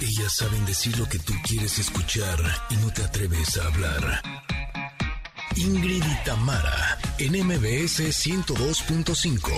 [0.00, 2.38] Ellas saben decir lo que tú quieres escuchar
[2.70, 4.22] y no te atreves a hablar.
[5.56, 9.50] Ingrid y Tamara, en MBS 102.5.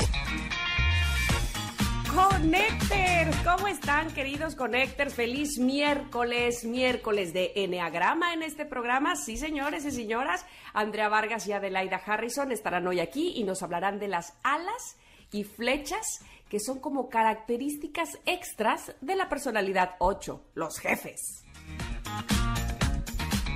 [2.12, 5.15] Connectors, ¿cómo están queridos Connectors?
[5.15, 9.15] Feliz miércoles, miércoles de Enneagrama en este programa.
[9.15, 14.01] Sí, señores y señoras, Andrea Vargas y Adelaida Harrison estarán hoy aquí y nos hablarán
[14.01, 14.97] de las alas
[15.31, 16.20] y flechas
[16.52, 21.46] que son como características extras de la personalidad 8, los jefes.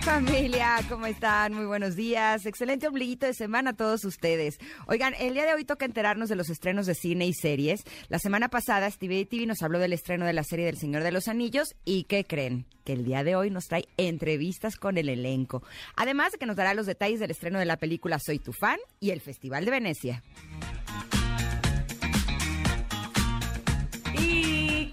[0.00, 1.52] Familia, ¿cómo están?
[1.52, 2.46] Muy buenos días.
[2.46, 4.56] Excelente ombliguito de semana a todos ustedes.
[4.86, 7.82] Oigan, el día de hoy toca enterarnos de los estrenos de cine y series.
[8.08, 11.12] La semana pasada, Stevie TV nos habló del estreno de la serie del Señor de
[11.12, 11.74] los Anillos.
[11.84, 12.64] ¿Y qué creen?
[12.86, 15.62] Que el día de hoy nos trae entrevistas con el elenco.
[15.96, 18.78] Además de que nos dará los detalles del estreno de la película Soy tu fan
[19.00, 20.22] y el Festival de Venecia.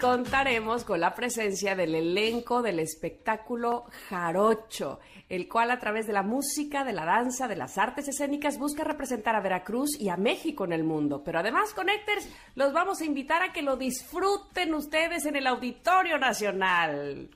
[0.04, 6.24] Contaremos con la presencia del elenco del espectáculo Jarocho, el cual a través de la
[6.24, 10.66] música, de la danza, de las artes escénicas busca representar a Veracruz y a México
[10.66, 11.24] en el mundo.
[11.24, 16.18] Pero además, Connectors, los vamos a invitar a que lo disfruten ustedes en el Auditorio
[16.18, 17.30] Nacional.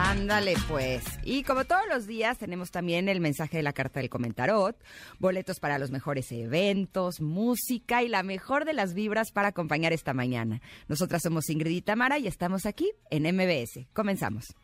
[0.00, 1.02] Ándale pues.
[1.24, 4.76] Y como todos los días tenemos también el mensaje de la carta del comentarot,
[5.18, 10.14] boletos para los mejores eventos, música y la mejor de las vibras para acompañar esta
[10.14, 10.62] mañana.
[10.86, 13.88] Nosotras somos Ingrid y Tamara y estamos aquí en MBS.
[13.92, 14.54] Comenzamos.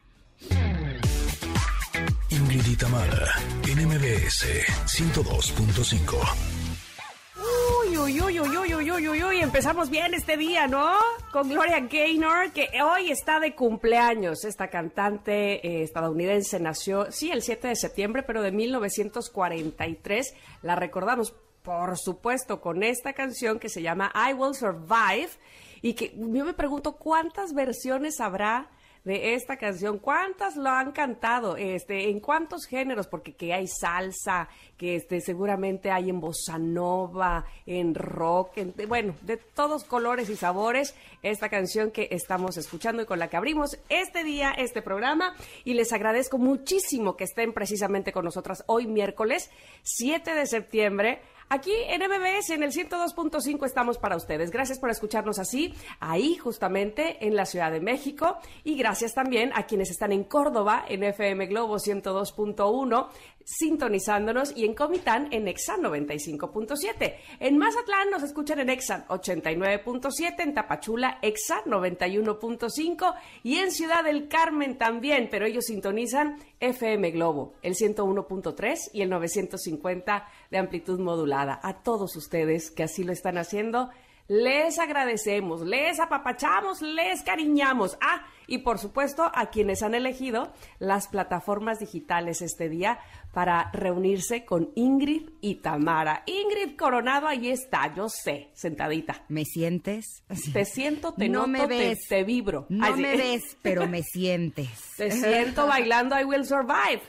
[2.30, 3.34] Ingrid y Tamara,
[3.66, 4.46] en MBS
[4.86, 6.63] 102.5.
[7.96, 8.20] Uy,
[9.40, 10.94] empezamos bien este día, ¿no?
[11.32, 14.44] Con Gloria Gaynor, que hoy está de cumpleaños.
[14.44, 20.34] Esta cantante eh, estadounidense nació, sí, el 7 de septiembre, pero de 1943.
[20.62, 25.30] La recordamos, por supuesto, con esta canción que se llama I Will Survive.
[25.80, 28.70] Y que yo me pregunto cuántas versiones habrá
[29.04, 29.98] de esta canción.
[29.98, 31.56] ¿Cuántas lo han cantado?
[31.56, 33.06] Este, ¿En cuántos géneros?
[33.06, 34.48] Porque que hay salsa,
[34.78, 40.36] que este, seguramente hay en bossa nova, en rock, en- bueno, de todos colores y
[40.36, 40.94] sabores.
[41.22, 45.34] Esta canción que estamos escuchando y con la que abrimos este día, este programa.
[45.64, 49.50] Y les agradezco muchísimo que estén precisamente con nosotras hoy miércoles
[49.82, 51.20] 7 de septiembre.
[51.48, 54.50] Aquí en MBS, en el 102.5 estamos para ustedes.
[54.50, 58.38] Gracias por escucharnos así, ahí justamente en la Ciudad de México.
[58.64, 63.08] Y gracias también a quienes están en Córdoba, en FM Globo 102.1,
[63.44, 67.14] sintonizándonos, y en Comitán, en Exa 95.7.
[67.40, 74.28] En Mazatlán nos escuchan en Exa 89.7, en Tapachula, Exa 91.5, y en Ciudad del
[74.28, 81.60] Carmen también, pero ellos sintonizan FM Globo, el 101.3 y el 950 de amplitud modulada.
[81.62, 83.90] A todos ustedes que así lo están haciendo,
[84.26, 87.98] les agradecemos, les apapachamos, les cariñamos.
[88.00, 92.98] Ah, y por supuesto a quienes han elegido las plataformas digitales este día
[93.34, 96.22] para reunirse con Ingrid y Tamara.
[96.26, 99.24] Ingrid Coronado, ahí está, yo sé, sentadita.
[99.28, 100.22] ¿Me sientes?
[100.52, 102.06] Te siento, te no noto, me ves.
[102.08, 102.66] te, vibro.
[102.68, 104.68] No me ves, pero me sientes.
[104.96, 107.02] Te siento bailando I Will Survive.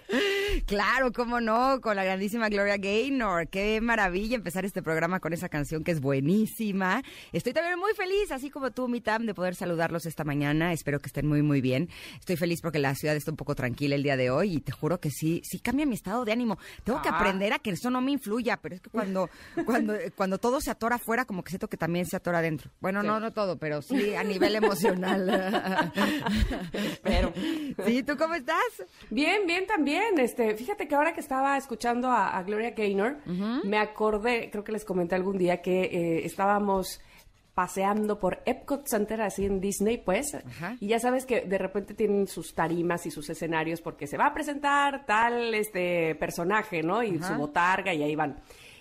[0.66, 3.48] Claro, cómo no, con la grandísima Gloria Gaynor.
[3.48, 7.04] Qué maravilla empezar este programa con esa canción que es buenísima.
[7.32, 10.74] Estoy también muy feliz, así como tú, Mitam, de poder saludarlos esta mañana.
[10.74, 11.90] Espero que estén muy, muy bien.
[12.20, 14.72] Estoy feliz porque la ciudad está un poco tranquila el día de hoy y te
[14.72, 16.58] juro que sí, sí cambia mi estado de ánimo.
[16.84, 17.16] Tengo que Ah.
[17.18, 19.30] aprender a que eso no me influya, pero es que cuando,
[19.66, 22.72] cuando, cuando todo se atora afuera, como que siento que también se atora adentro.
[22.80, 23.08] Bueno, Sí.
[23.08, 25.92] no, no todo, pero sí a nivel emocional.
[27.04, 27.34] Pero-
[27.86, 28.64] Sí, ¿tú cómo estás?
[29.10, 30.18] Bien, bien también.
[30.20, 34.72] Este, fíjate que ahora que estaba escuchando a, a Gloria Gaynor, me acordé, creo que
[34.72, 37.02] les comenté algún día que eh, estábamos
[37.56, 40.76] paseando por Epcot Center así en Disney, pues, Ajá.
[40.80, 44.28] y ya sabes que de repente tienen sus tarimas y sus escenarios porque se va
[44.28, 47.02] a presentar tal este personaje, ¿no?
[47.02, 47.30] Y Ajá.
[47.30, 48.36] su botarga y ahí van.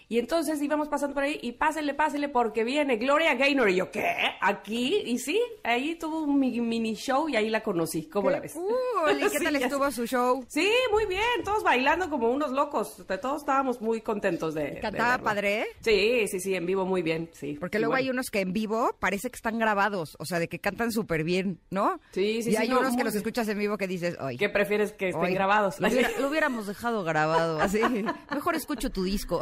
[0.08, 3.70] Y entonces íbamos pasando por ahí y pásenle, pásenle porque viene Gloria Gaynor.
[3.70, 4.14] Y yo, ¿qué?
[4.40, 5.02] ¿Aquí?
[5.06, 8.04] Y sí, ahí tuvo un mi- mini show y ahí la conocí.
[8.08, 8.54] ¿Cómo la ves?
[8.54, 10.44] Uh, ¿y qué Sí, tal estuvo su show?
[10.48, 13.02] Sí, muy bien, todos bailando como unos locos.
[13.20, 14.78] Todos estábamos muy contentos de.
[14.80, 15.66] ¿Cantaba padre?
[15.80, 17.56] Sí, sí, sí, en vivo muy bien, sí.
[17.58, 18.04] Porque Y luego bueno.
[18.04, 21.24] hay unos que en vivo parece que están grabados, o sea, de que cantan súper
[21.24, 21.98] bien, ¿no?
[22.12, 24.16] Sí, sí, Y sí, hay no, unos que los escuchas en vivo que dices.
[24.38, 25.80] ¿Qué prefieres que estén grabados?
[25.80, 27.80] Lo, hubiera- lo hubiéramos dejado grabado, así.
[28.34, 29.40] Mejor escucho tu disco.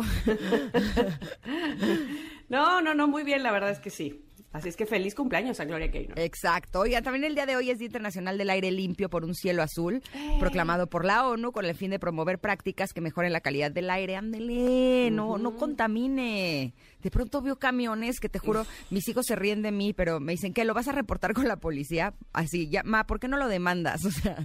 [2.49, 4.21] No, no, no, muy bien, la verdad es que sí.
[4.53, 6.19] Así es que feliz cumpleaños a Gloria Gaynor.
[6.19, 6.81] Exacto.
[6.81, 9.63] Oigan, también el día de hoy es Día Internacional del Aire Limpio por un Cielo
[9.63, 10.03] Azul,
[10.39, 13.89] proclamado por la ONU con el fin de promover prácticas que mejoren la calidad del
[13.89, 14.17] aire.
[14.17, 16.75] Ándele, no, no contamine.
[17.03, 20.33] De pronto veo camiones que te juro, mis hijos se ríen de mí, pero me
[20.33, 20.65] dicen, ¿qué?
[20.65, 22.15] ¿Lo vas a reportar con la policía?
[22.33, 24.03] Así, ya, ma, ¿por qué no lo demandas?
[24.13, 24.37] O sea,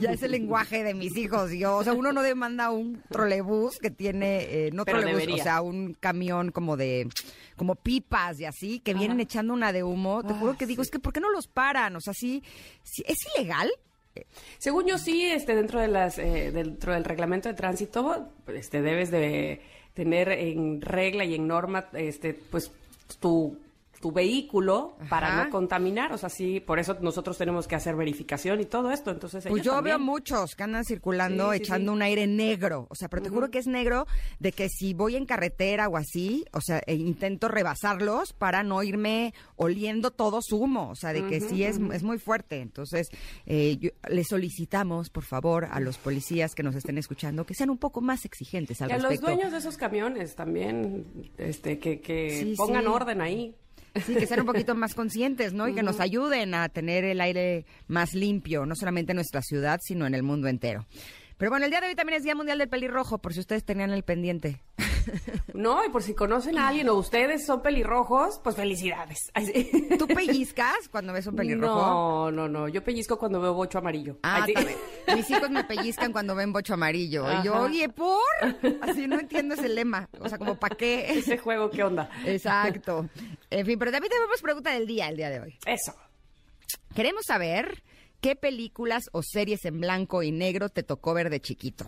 [0.00, 1.52] ya es el lenguaje de mis hijos.
[1.52, 5.42] Yo, o sea, uno no demanda un trolebús que tiene, eh, no Pero trolebús, debería.
[5.42, 7.08] o sea, un camión como de,
[7.56, 10.24] como pipas y así, que vienen echando una de humo.
[10.24, 11.94] Te juro que digo, es que ¿por qué no los paran?
[11.94, 12.42] O sea, sí,
[12.82, 13.70] sí ¿es ilegal?
[14.58, 19.10] Según yo sí, este, dentro de las, eh, dentro del reglamento de tránsito, este, debes
[19.10, 19.60] de
[19.96, 22.70] tener en regla y en norma, este, pues
[23.18, 23.56] tu
[24.06, 28.60] tu vehículo para no contaminar, o sea, sí, por eso nosotros tenemos que hacer verificación
[28.60, 29.96] y todo esto, entonces Pues yo también.
[29.96, 31.96] veo muchos que andan circulando Sí, echando sí.
[31.96, 32.86] un aire negro.
[32.88, 34.06] O sea, pero te juro que es negro
[34.38, 38.80] de que si voy en carretera o así, o sea, e intento rebasarlos para no
[38.84, 40.90] irme oliendo todo su humo.
[40.90, 42.60] O sea, de que sí es, es muy fuerte.
[42.60, 43.08] Entonces,
[43.46, 47.70] eh, yo- le solicitamos, por favor, a los policías que nos estén escuchando que sean
[47.70, 51.06] un poco más exigentes al Y a los dueños de esos camiones también,
[51.38, 53.56] este, que, que pongan orden ahí.
[54.04, 55.68] Sí, que sean un poquito más conscientes, ¿no?
[55.68, 59.80] Y que nos ayuden a tener el aire más limpio, no solamente en nuestra ciudad,
[59.82, 60.86] sino en el mundo entero.
[61.38, 63.64] Pero bueno, el día de hoy también es Día Mundial del Pelirrojo, por si ustedes
[63.64, 64.62] tenían el pendiente.
[65.54, 69.30] No, y por si conocen a alguien o ustedes son pelirrojos, pues felicidades.
[69.98, 71.80] ¿Tú pellizcas cuando ves un pelirrojo?
[71.80, 72.68] No, no, no.
[72.68, 74.18] Yo pellizco cuando veo bocho amarillo.
[74.22, 74.76] Ah, también.
[75.14, 77.24] Mis hijos me pellizcan cuando ven bocho amarillo.
[77.40, 78.20] Y yo, oye, ¿por?
[78.82, 80.08] Así no entiendo ese lema.
[80.20, 81.18] O sea, como, ¿para qué?
[81.18, 82.10] Ese juego, ¿qué onda?
[82.24, 83.08] Exacto.
[83.50, 85.58] En fin, pero también tenemos pregunta del día, el día de hoy.
[85.66, 85.94] Eso.
[86.94, 87.82] Queremos saber
[88.20, 91.86] qué películas o series en blanco y negro te tocó ver de chiquito.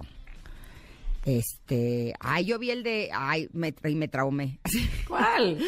[1.28, 4.60] Este, ay, yo vi el de, ay, me, y me traumé.
[5.06, 5.58] ¿Cuál?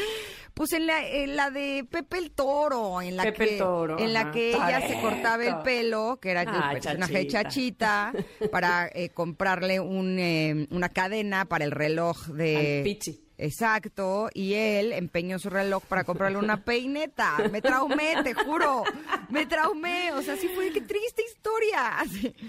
[0.55, 3.99] Pues en la, en la de Pepe el Toro, en la Pepe que, el Toro,
[3.99, 4.31] en la ajá.
[4.33, 8.13] que ella se cortaba el pelo, que era Ah, el personaje chachita.
[8.51, 12.79] Para eh, comprarle un, eh, una cadena para el reloj de...
[12.79, 13.21] Al Pichi.
[13.37, 17.37] Exacto, y él empeñó su reloj para comprarle una peineta.
[17.51, 18.85] Me traumé, te juro.
[19.31, 20.13] Me traumé.
[20.13, 21.99] O sea, sí fue, qué triste historia.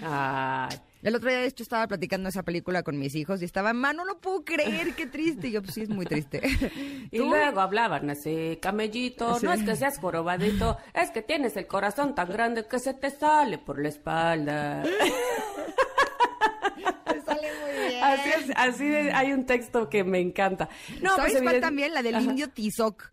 [0.02, 0.68] Ay.
[1.02, 3.92] El otro día, de hecho, estaba platicando esa película con mis hijos y estaba, ma,
[3.92, 5.48] no lo puedo creer, qué triste.
[5.48, 6.40] Y yo, pues sí, es muy triste.
[7.10, 7.26] Y ¿Tú?
[7.28, 9.44] luego hablaban así, camellito, Sí.
[9.46, 13.10] no es que seas jorobadito, es que tienes el corazón tan grande que se te
[13.10, 14.82] sale por la espalda.
[17.04, 18.04] Te sale muy bien.
[18.04, 20.68] Así es, así de- hay un texto que me encanta.
[21.00, 21.92] No, ¿Sabes pues, cuál también?
[21.92, 22.24] La del Ajá.
[22.24, 23.10] indio Tizoc.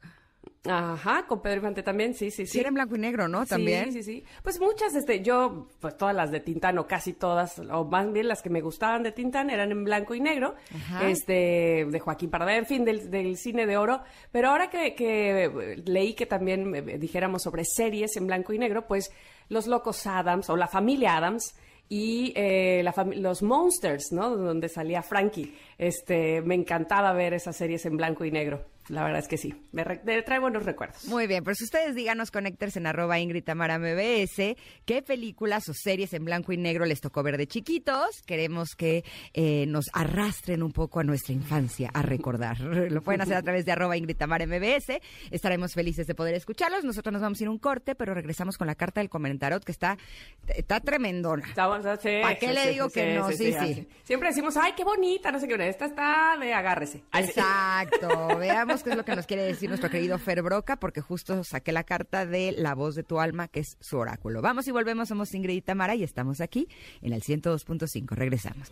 [0.65, 2.51] Ajá, con Pedro Infante también, sí, sí, sí.
[2.53, 3.45] Sí, era en blanco y negro, ¿no?
[3.45, 3.93] También.
[3.93, 4.25] Sí, sí, sí.
[4.43, 8.27] Pues muchas, este, yo, pues todas las de Tintán, o casi todas, o más bien
[8.27, 11.07] las que me gustaban de Tintán eran en blanco y negro, Ajá.
[11.07, 14.01] este, de Joaquín Pardavé, en fin, del, del cine de oro.
[14.33, 18.85] Pero ahora que, que leí que también eh, dijéramos sobre series en blanco y negro,
[18.85, 19.11] pues
[19.47, 21.55] Los Locos Adams, o la familia Adams,
[21.89, 24.35] y eh, la los Monsters, ¿no?
[24.35, 25.57] Donde salía Frankie.
[25.79, 28.65] Este, me encantaba ver esas series en blanco y negro.
[28.89, 29.53] La verdad es que sí.
[29.71, 31.05] Me, re- me trae buenos recuerdos.
[31.05, 34.55] Muy bien, pues ustedes díganos, conéctense en arroba Ingrid Tamara MBS,
[34.85, 38.23] qué películas o series en blanco y negro les tocó ver de chiquitos.
[38.25, 39.03] Queremos que
[39.35, 42.59] eh, nos arrastren un poco a nuestra infancia, a recordar.
[42.61, 44.99] Lo pueden hacer a través de arroba Ingrid Tamara MBS.
[45.29, 46.83] Estaremos felices de poder escucharlos.
[46.83, 49.63] Nosotros nos vamos a ir a un corte, pero regresamos con la carta del comentarot
[49.63, 49.99] que está,
[50.47, 51.45] está tremendona.
[51.47, 53.31] Estamos, sí, ¿Para qué sí, le digo sí, que no?
[53.31, 53.87] Sí, sí.
[54.03, 55.68] Siempre decimos, ay, qué bonita, no sé qué.
[55.69, 57.03] Esta está de agárrese.
[57.13, 58.37] Exacto.
[58.39, 61.71] Veamos qué es lo que nos quiere decir nuestro querido Fer Broca, porque justo saqué
[61.71, 64.41] la carta de La Voz de tu Alma, que es su oráculo.
[64.41, 66.67] Vamos y volvemos, somos Ingrid y Tamara y estamos aquí
[67.01, 68.15] en el 102.5.
[68.15, 68.67] Regresamos.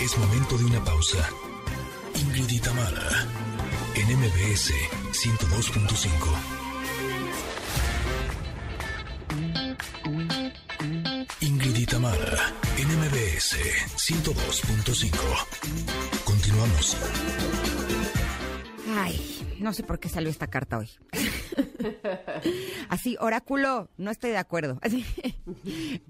[0.00, 1.28] Es momento de una pausa.
[2.14, 3.26] Ingrid y Tamara,
[3.96, 4.70] en MBS
[5.12, 6.64] 102.5.
[11.40, 12.43] Ingrid y Tamara, en
[13.44, 16.24] MBS 102.5.
[16.24, 16.96] Continuamos.
[18.96, 19.20] Ay,
[19.60, 20.88] no sé por qué salió esta carta hoy.
[22.88, 24.80] Así, oráculo, no estoy de acuerdo.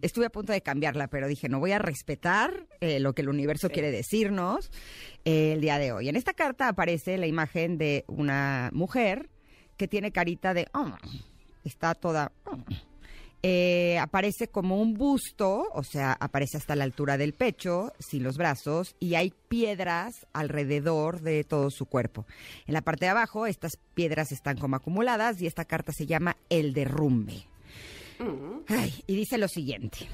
[0.01, 3.29] Estuve a punto de cambiarla, pero dije, no voy a respetar eh, lo que el
[3.29, 4.71] universo quiere decirnos
[5.25, 6.09] eh, el día de hoy.
[6.09, 9.29] En esta carta aparece la imagen de una mujer
[9.77, 10.69] que tiene carita de...
[10.73, 10.93] "Oh",
[11.65, 12.31] está toda...
[12.45, 12.59] "Oh".
[13.47, 18.39] Eh, aparece como un busto, o sea, aparece hasta la altura del pecho, sin los
[18.39, 22.25] brazos, y hay piedras alrededor de todo su cuerpo.
[22.67, 26.39] En la parte de abajo, estas piedras están como acumuladas y esta carta se llama
[26.49, 27.47] El Derrumbe.
[28.67, 30.09] Ay, y dice lo siguiente.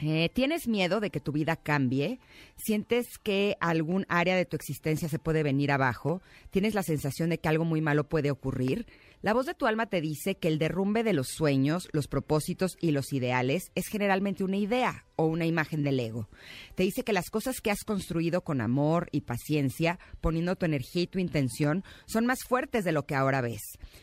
[0.00, 2.20] Eh, ¿Tienes miedo de que tu vida cambie?
[2.56, 6.22] ¿Sientes que algún área de tu existencia se puede venir abajo?
[6.50, 8.86] ¿Tienes la sensación de que algo muy malo puede ocurrir?
[9.20, 12.76] La voz de tu alma te dice que el derrumbe de los sueños, los propósitos
[12.80, 16.28] y los ideales es generalmente una idea o una imagen del ego.
[16.76, 21.02] Te dice que las cosas que has construido con amor y paciencia, poniendo tu energía
[21.02, 23.62] y tu intención, son más fuertes de lo que ahora ves.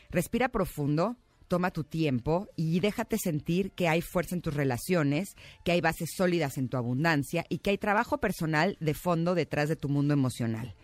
[0.10, 1.16] Respira profundo,
[1.48, 6.10] toma tu tiempo y déjate sentir que hay fuerza en tus relaciones, que hay bases
[6.14, 10.14] sólidas en tu abundancia y que hay trabajo personal de fondo detrás de tu mundo
[10.14, 10.76] emocional.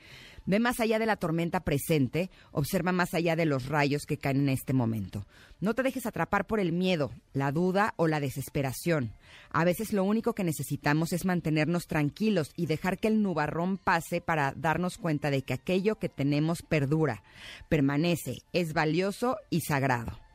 [0.45, 4.41] Ve más allá de la tormenta presente, observa más allá de los rayos que caen
[4.41, 5.25] en este momento.
[5.59, 9.13] No te dejes atrapar por el miedo, la duda o la desesperación.
[9.51, 14.21] A veces lo único que necesitamos es mantenernos tranquilos y dejar que el nubarrón pase
[14.21, 17.23] para darnos cuenta de que aquello que tenemos perdura,
[17.69, 20.30] permanece, es valioso y sagrado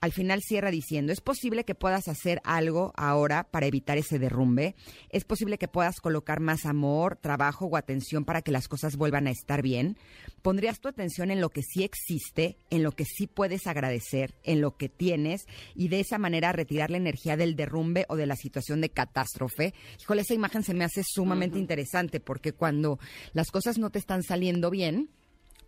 [0.00, 4.76] al final cierra diciendo, es posible que puedas hacer algo ahora para evitar ese derrumbe,
[5.10, 9.26] es posible que puedas colocar más amor, trabajo o atención para que las cosas vuelvan
[9.26, 9.96] a estar bien,
[10.42, 14.60] pondrías tu atención en lo que sí existe, en lo que sí puedes agradecer, en
[14.60, 18.36] lo que tienes y de esa manera retirar la energía del derrumbe o de la
[18.36, 19.74] situación de catástrofe.
[20.00, 22.98] Híjole, esa imagen se me hace sumamente interesante porque cuando
[23.32, 25.10] las cosas no te están saliendo bien,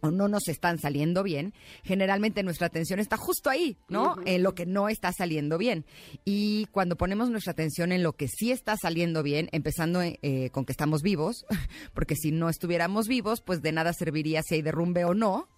[0.01, 1.55] o no nos están saliendo bien,
[1.85, 4.17] generalmente nuestra atención está justo ahí, ¿no?
[4.25, 5.85] En lo que no está saliendo bien.
[6.25, 10.65] Y cuando ponemos nuestra atención en lo que sí está saliendo bien, empezando eh, con
[10.65, 11.47] que estamos vivos,
[11.95, 15.49] porque si no estuviéramos vivos, pues de nada serviría si hay derrumbe o no,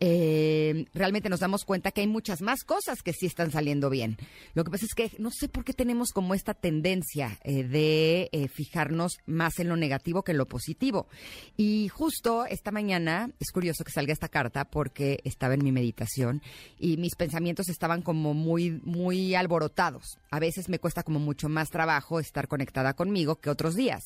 [0.00, 4.16] eh, realmente nos damos cuenta que hay muchas más cosas que sí están saliendo bien.
[4.54, 8.50] Lo que pasa es que no sé por qué tenemos como esta tendencia eh, de
[8.52, 11.08] fijarnos más en lo negativo que en lo positivo.
[11.56, 16.42] Y justo esta mañana, es curioso, que salga esta carta porque estaba en mi meditación
[16.78, 20.18] y mis pensamientos estaban como muy, muy alborotados.
[20.30, 24.02] A veces me cuesta como mucho más trabajo estar conectada conmigo que otros días.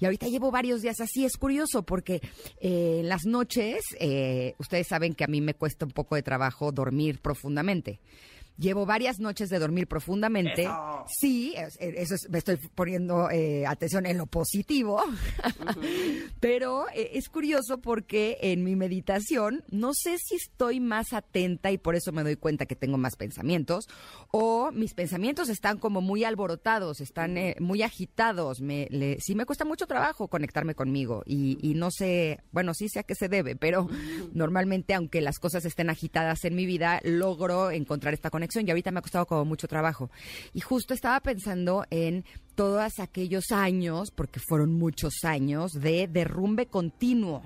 [0.00, 1.24] Y ahorita llevo varios días así.
[1.24, 2.20] Es curioso porque
[2.60, 6.22] eh, en las noches, eh, ustedes saben que a mí me cuesta un poco de
[6.22, 8.00] trabajo dormir profundamente.
[8.58, 10.68] Llevo varias noches de dormir profundamente.
[11.18, 15.02] Sí, eso me estoy poniendo eh, atención en lo positivo.
[16.40, 21.78] Pero eh, es curioso porque en mi meditación no sé si estoy más atenta y
[21.78, 23.88] por eso me doy cuenta que tengo más pensamientos
[24.30, 28.60] o mis pensamientos están como muy alborotados, están eh, muy agitados.
[28.60, 28.86] Me,
[29.18, 33.02] sí me cuesta mucho trabajo conectarme conmigo y, y no sé, bueno, sí sé a
[33.02, 33.88] qué se debe, pero
[34.34, 38.90] normalmente aunque las cosas estén agitadas en mi vida, logro encontrar esta conexión y ahorita
[38.90, 40.10] me ha costado como mucho trabajo.
[40.52, 47.42] Y justo estaba pensando en todos aquellos años, porque fueron muchos años, de derrumbe continuo.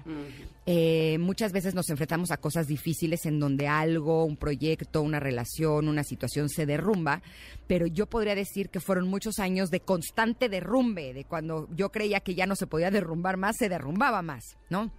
[0.67, 5.89] Eh, muchas veces nos enfrentamos a cosas difíciles en donde algo, un proyecto, una relación,
[5.89, 7.23] una situación se derrumba,
[7.67, 12.21] pero yo podría decir que fueron muchos años de constante derrumbe, de cuando yo creía
[12.21, 14.91] que ya no se podía derrumbar más, se derrumbaba más, ¿no?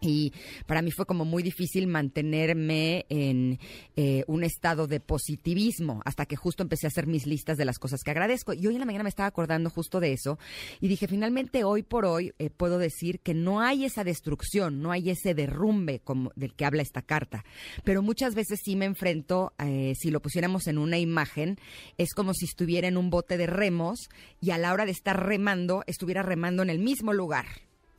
[0.00, 0.32] Y
[0.66, 3.58] para mí fue como muy difícil mantenerme en
[3.96, 7.78] eh, un estado de positivismo hasta que justo empecé a hacer mis listas de las
[7.78, 8.52] cosas que agradezco.
[8.52, 10.38] Y hoy en la mañana me estaba acordando justo de eso
[10.80, 14.90] y dije, finalmente hoy por hoy eh, puedo decir que no hay esa destrucción, no
[14.90, 17.44] hay ese derrumbe como del que habla esta carta.
[17.84, 21.58] Pero muchas veces sí me enfrento, eh, si lo pusiéramos en una imagen,
[21.98, 24.08] es como si estuviera en un bote de remos
[24.40, 27.46] y a la hora de estar remando, estuviera remando en el mismo lugar.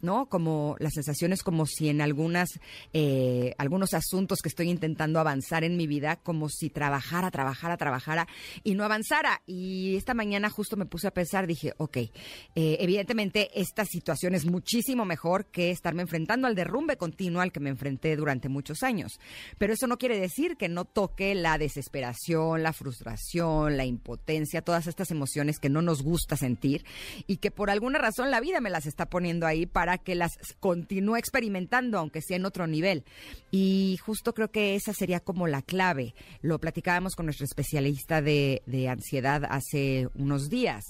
[0.01, 0.27] ¿No?
[0.27, 2.59] Como la sensación es como si en algunas,
[2.93, 8.27] eh, algunos asuntos que estoy intentando avanzar en mi vida, como si trabajara, trabajara, trabajara
[8.63, 9.41] y no avanzara.
[9.45, 12.11] Y esta mañana justo me puse a pensar, dije, ok, eh,
[12.55, 17.69] evidentemente esta situación es muchísimo mejor que estarme enfrentando al derrumbe continuo al que me
[17.69, 19.19] enfrenté durante muchos años.
[19.57, 24.87] Pero eso no quiere decir que no toque la desesperación, la frustración, la impotencia, todas
[24.87, 26.85] estas emociones que no nos gusta sentir
[27.27, 30.15] y que por alguna razón la vida me las está poniendo ahí para para que
[30.15, 33.04] las continúe experimentando, aunque sea en otro nivel.
[33.51, 36.15] Y justo creo que esa sería como la clave.
[36.42, 40.86] Lo platicábamos con nuestro especialista de, de ansiedad hace unos días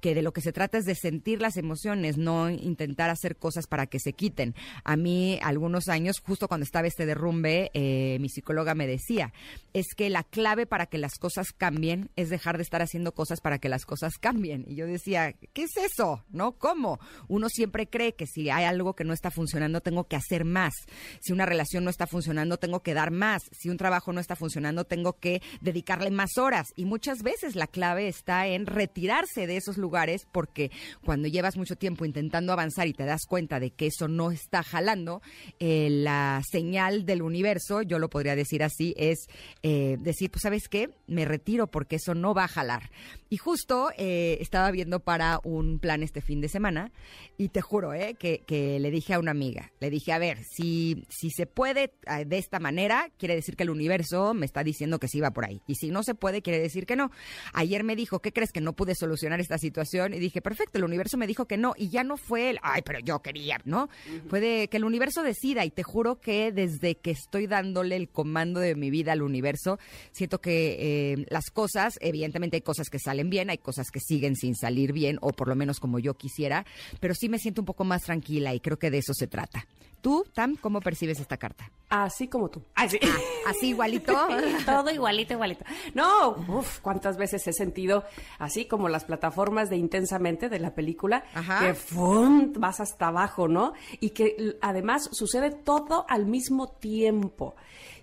[0.00, 3.66] que de lo que se trata es de sentir las emociones, no intentar hacer cosas
[3.66, 4.54] para que se quiten.
[4.84, 9.32] A mí, algunos años, justo cuando estaba este derrumbe, eh, mi psicóloga me decía,
[9.72, 13.40] es que la clave para que las cosas cambien es dejar de estar haciendo cosas
[13.40, 14.64] para que las cosas cambien.
[14.66, 16.24] Y yo decía, ¿qué es eso?
[16.30, 16.52] ¿No?
[16.52, 16.98] ¿Cómo?
[17.28, 20.74] Uno siempre cree que si hay algo que no está funcionando, tengo que hacer más.
[21.20, 23.42] Si una relación no está funcionando, tengo que dar más.
[23.52, 26.68] Si un trabajo no está funcionando, tengo que dedicarle más horas.
[26.76, 30.70] Y muchas veces la clave está en retirarse de esos lugares lugares porque
[31.02, 34.62] cuando llevas mucho tiempo intentando avanzar y te das cuenta de que eso no está
[34.62, 35.22] jalando,
[35.60, 39.28] eh, la señal del universo, yo lo podría decir así, es
[39.62, 42.90] eh, decir, pues sabes qué, me retiro porque eso no va a jalar.
[43.30, 46.92] Y justo eh, estaba viendo para un plan este fin de semana
[47.38, 50.38] y te juro eh, que, que le dije a una amiga, le dije, a ver,
[50.44, 54.62] si, si se puede eh, de esta manera, quiere decir que el universo me está
[54.62, 55.62] diciendo que sí va por ahí.
[55.66, 57.10] Y si no se puede, quiere decir que no.
[57.52, 59.77] Ayer me dijo, ¿qué crees que no pude solucionar esta situación?
[60.14, 61.74] Y dije, perfecto, el universo me dijo que no.
[61.76, 63.88] Y ya no fue el, ay, pero yo quería, ¿no?
[64.28, 65.64] Fue de que el universo decida.
[65.64, 69.78] Y te juro que desde que estoy dándole el comando de mi vida al universo,
[70.12, 70.76] siento que
[71.12, 74.92] eh, las cosas, evidentemente hay cosas que salen bien, hay cosas que siguen sin salir
[74.92, 76.66] bien, o por lo menos como yo quisiera,
[77.00, 79.66] pero sí me siento un poco más tranquila y creo que de eso se trata.
[80.00, 81.70] Tú, Tam, ¿cómo percibes esta carta?
[81.88, 82.62] Así como tú.
[82.74, 82.98] Así.
[83.46, 84.12] Así igualito.
[84.66, 85.64] Todo igualito, igualito.
[85.94, 88.04] No, uff, cuántas veces he sentido
[88.38, 91.60] así como las plataformas de Intensamente de la película, Ajá.
[91.60, 92.52] que ¡fum!
[92.58, 93.72] vas hasta abajo, ¿no?
[94.00, 97.54] Y que además sucede todo al mismo tiempo.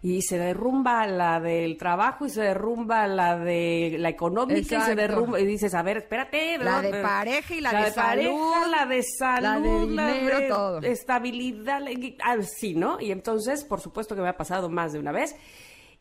[0.01, 4.93] Y se derrumba la del trabajo y se derrumba la de la económica y se
[4.95, 6.59] derrumba y dices, a ver, espérate.
[6.59, 10.47] La de pareja y la de pareja, salud, la de salud, la de dinero, de
[10.47, 10.79] todo.
[10.81, 12.35] estabilidad, le- ah,
[12.75, 13.01] ¿no?
[13.01, 15.35] Y entonces, por supuesto que me ha pasado más de una vez.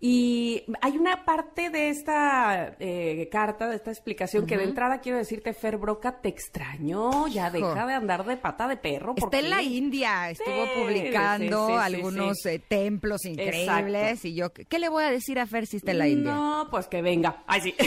[0.06, 5.16] Y hay una parte de esta eh, carta, de esta explicación, que de entrada quiero
[5.16, 7.68] decirte, Fer Broca, te extrañó, ya Hijo.
[7.70, 9.14] deja de andar de pata de perro.
[9.16, 14.28] Está en la India, estuvo Sí, publicando sí, sí, sí, algunos eh, templos increíbles Exacto.
[14.28, 16.34] y yo, ¿qué le voy a decir a Fer si está en la India?
[16.34, 17.42] No, pues que venga.
[17.46, 17.74] Ay, sí.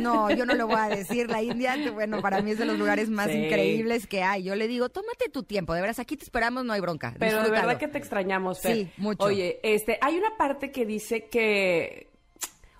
[0.00, 1.30] No, yo no le voy a decir.
[1.30, 4.42] La India, bueno, para mí es de los lugares más increíbles que hay.
[4.42, 5.74] Yo le digo, tómate tu tiempo.
[5.74, 7.14] De veras, aquí te esperamos, no hay bronca.
[7.18, 8.74] Pero de verdad que te extrañamos, Fer.
[8.76, 9.24] Sí, mucho.
[9.24, 11.37] Oye, este, hay una parte que dice que,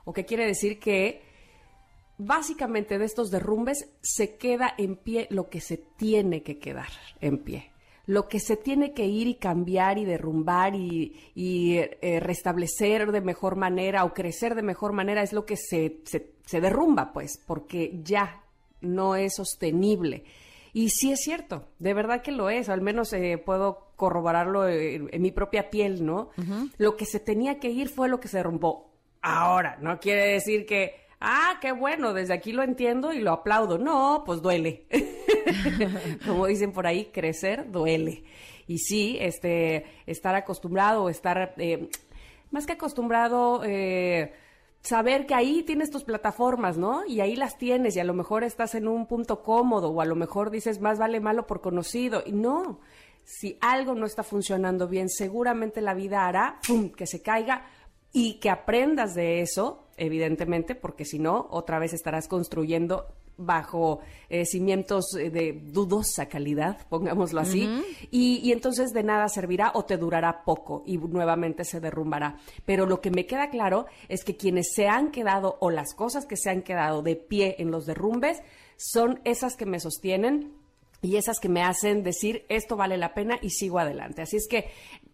[0.05, 1.23] o que quiere decir que
[2.19, 7.39] básicamente de estos derrumbes se queda en pie lo que se tiene que quedar en
[7.39, 7.71] pie.
[8.07, 13.57] Lo que se tiene que ir y cambiar y derrumbar y, eh, restablecer de mejor
[13.57, 18.43] manera o crecer de mejor manera es lo que se, se derrumba, pues, porque ya
[18.81, 20.25] no es sostenible.
[20.79, 25.09] Y sí es cierto, de verdad que lo es, al menos eh, puedo corroborarlo en,
[25.11, 26.31] en mi propia piel, ¿no?
[26.77, 28.89] Lo que se tenía que ir fue lo que se derrumbó.
[29.21, 33.77] Ahora, no quiere decir que, ah, qué bueno, desde aquí lo entiendo y lo aplaudo.
[33.77, 34.87] No, pues duele.
[36.25, 38.23] Como dicen por ahí, crecer duele.
[38.69, 41.89] Y sí, este, estar acostumbrado estar, eh,
[42.53, 44.33] más que acostumbrado, eh,
[44.89, 47.05] saber que ahí tienes tus plataformas, ¿no?
[47.05, 50.07] Y ahí las tienes y a lo mejor estás en un punto cómodo o a
[50.07, 52.23] lo mejor dices más vale malo por conocido.
[52.25, 52.81] Y no,
[53.25, 56.59] si algo no está funcionando bien, seguramente la vida hará
[56.97, 57.67] que se caiga
[58.13, 63.07] y que aprendas de eso, evidentemente, porque si no, otra vez estarás construyendo
[63.39, 67.69] bajo eh, cimientos eh, de dudosa calidad, pongámoslo así,
[68.11, 72.37] y, y entonces de nada servirá o te durará poco y nuevamente se derrumbará.
[72.67, 76.27] Pero lo que me queda claro es que quienes se han quedado o las cosas
[76.27, 78.43] que se han quedado de pie en los derrumbes
[78.77, 80.53] son esas que me sostienen
[81.01, 84.23] y esas que me hacen decir esto vale la pena y sigo adelante.
[84.23, 84.71] Así es que,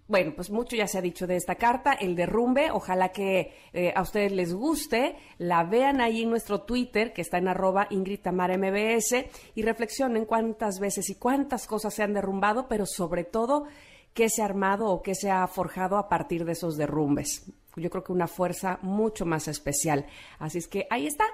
[0.09, 3.93] bueno, pues mucho ya se ha dicho de esta carta, el derrumbe, ojalá que eh,
[3.95, 8.21] a ustedes les guste, la vean ahí en nuestro Twitter, que está en arroba Ingrid
[8.21, 13.67] Tamara MBS, y reflexionen cuántas veces y cuántas cosas se han derrumbado, pero sobre todo
[14.13, 17.51] qué se ha armado o qué se ha forjado a partir de esos derrumbes.
[17.77, 20.07] Yo creo que una fuerza mucho más especial.
[20.39, 21.25] Así es que ahí está,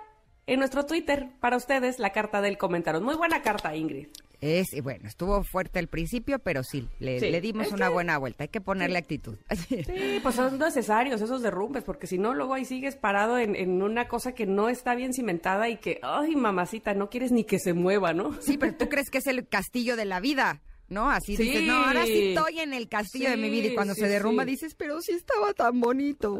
[0.46, 3.00] en nuestro Twitter, para ustedes, la carta del comentario.
[3.00, 4.08] Muy buena carta, Ingrid.
[4.40, 7.92] Es, y bueno, estuvo fuerte al principio, pero sí, le, Sí, le dimos una que-
[7.92, 8.44] buena vuelta.
[8.44, 9.37] Hay que ponerle actitud.
[9.68, 13.83] Sí, pues son necesarios esos derrumbes, porque si no, luego ahí sigues parado en, en
[13.83, 17.59] una cosa que no está bien cimentada y que, ay, mamacita, no quieres ni que
[17.59, 18.40] se mueva, ¿no?
[18.40, 21.11] Sí, pero tú crees que es el castillo de la vida, ¿no?
[21.11, 21.44] Así Sí.
[21.44, 23.68] dices, no, ahora sí estoy en el castillo de mi vida.
[23.68, 26.38] Y cuando sí, se derrumba dices, pero sí estaba tan bonito.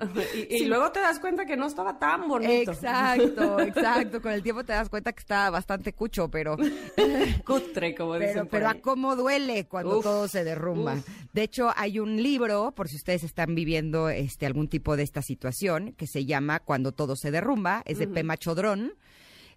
[0.50, 2.72] Y, y luego te das cuenta que no estaba tan bonito.
[2.72, 4.20] Exacto, exacto.
[4.20, 6.56] Con el tiempo te das cuenta que está bastante cucho, pero
[7.46, 10.94] Cutre, como dicen pero, a cómo duele cuando Uf, todo se derrumba.
[10.94, 11.08] uf.
[11.32, 15.22] De hecho, hay un libro, por si ustedes están viviendo este algún tipo de esta
[15.22, 18.94] situación, que se llama Cuando todo se derrumba, es de Pema Chodrón.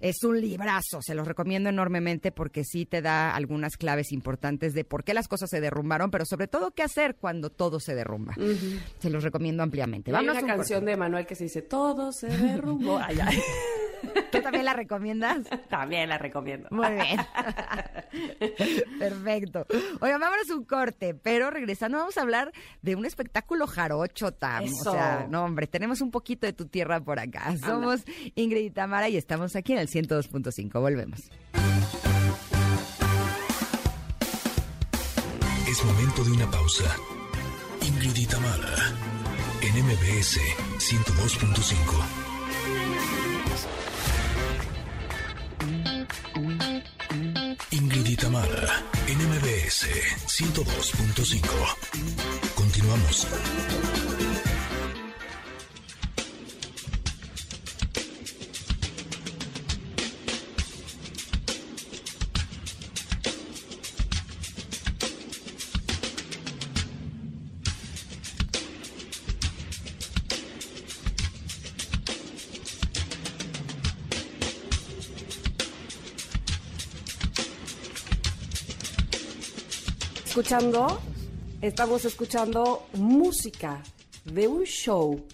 [0.04, 4.84] Es un librazo, se los recomiendo enormemente porque sí te da algunas claves importantes de
[4.84, 8.36] por qué las cosas se derrumbaron, pero sobre todo qué hacer cuando todo se derrumba.
[9.00, 10.12] Se los recomiendo ampliamente.
[10.12, 13.00] Hay Vámonos una a un canción de Manuel que se dice, todo se derrumbó.
[13.02, 13.40] Ay, ay.
[14.32, 15.40] ¿Tú también la recomiendas?
[15.70, 16.68] También la recomiendo.
[16.72, 17.18] Muy bien.
[19.00, 19.66] Perfecto.
[20.02, 24.64] Oigan, vámonos un corte, pero regresando vamos a hablar de un espectáculo jarocho, Tam.
[24.64, 24.92] Eso.
[24.92, 27.56] O sea, no, hombre, tenemos un poquito de tu tierra por acá.
[27.58, 28.04] Somos
[28.36, 30.82] Ingrid y Tamara y estamos aquí en el 102.5.
[30.82, 31.20] Volvemos.
[35.68, 36.96] Es momento de una pausa.
[37.82, 38.28] Ingrid
[39.62, 40.40] en MBS
[40.80, 42.34] 102.5.
[47.72, 48.20] Ingrid
[49.08, 49.88] en MBS
[50.28, 51.42] 102.5.
[52.56, 53.28] Continuamos.
[80.44, 81.00] Escuchando,
[81.62, 83.82] estamos escuchando música
[84.26, 85.26] de un show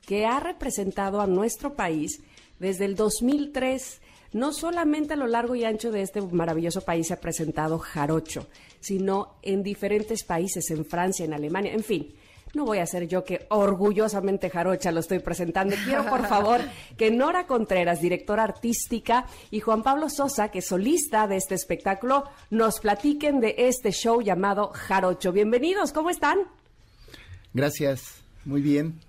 [0.00, 2.22] que ha representado a nuestro país
[2.58, 4.00] desde el 2003.
[4.32, 8.46] No solamente a lo largo y ancho de este maravilloso país se ha presentado Jarocho,
[8.80, 12.14] sino en diferentes países, en Francia, en Alemania, en fin
[12.56, 15.76] no voy a ser yo que orgullosamente jarocha lo estoy presentando.
[15.84, 16.60] Quiero, por favor,
[16.96, 22.24] que Nora Contreras, directora artística, y Juan Pablo Sosa, que es solista de este espectáculo,
[22.50, 25.32] nos platiquen de este show llamado Jarocho.
[25.32, 26.38] Bienvenidos, ¿cómo están?
[27.52, 29.00] Gracias, muy bien.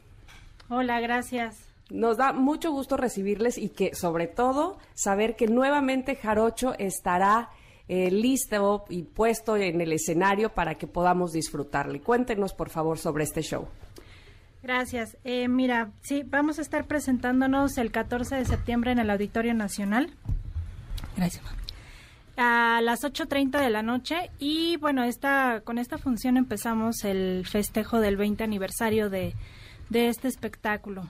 [0.69, 1.55] Hola, gracias.
[1.89, 7.49] Nos da mucho gusto recibirles y que sobre todo saber que nuevamente Jarocho estará
[7.87, 12.01] eh, listo y puesto en el escenario para que podamos disfrutarle.
[12.01, 13.67] Cuéntenos, por favor, sobre este show.
[14.61, 15.17] Gracias.
[15.23, 20.09] Eh, mira, sí, vamos a estar presentándonos el 14 de septiembre en el Auditorio Nacional.
[21.15, 21.43] Gracias.
[22.35, 27.99] A las 8.30 de la noche y bueno, esta, con esta función empezamos el festejo
[27.99, 29.33] del 20 aniversario de,
[29.89, 31.07] de este espectáculo.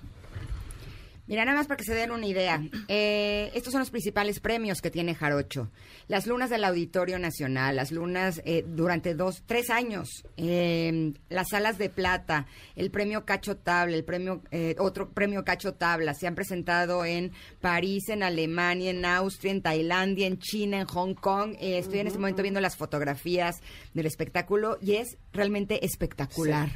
[1.28, 2.62] Mira, nada más para que se den una idea.
[2.88, 5.70] Eh, estos son los principales premios que tiene Jarocho.
[6.08, 11.78] Las lunas del Auditorio Nacional, las lunas eh, durante dos, tres años, eh, las salas
[11.78, 14.42] de plata, el premio Cacho Tabla, el premio,
[14.80, 16.14] otro premio Cacho Tabla.
[16.14, 21.14] Se han presentado en París, en Alemania, en Austria, en Tailandia, en China, en Hong
[21.14, 21.56] Kong.
[21.60, 23.58] estoy en este momento viendo las fotografías
[23.94, 26.70] del espectáculo y es realmente espectacular.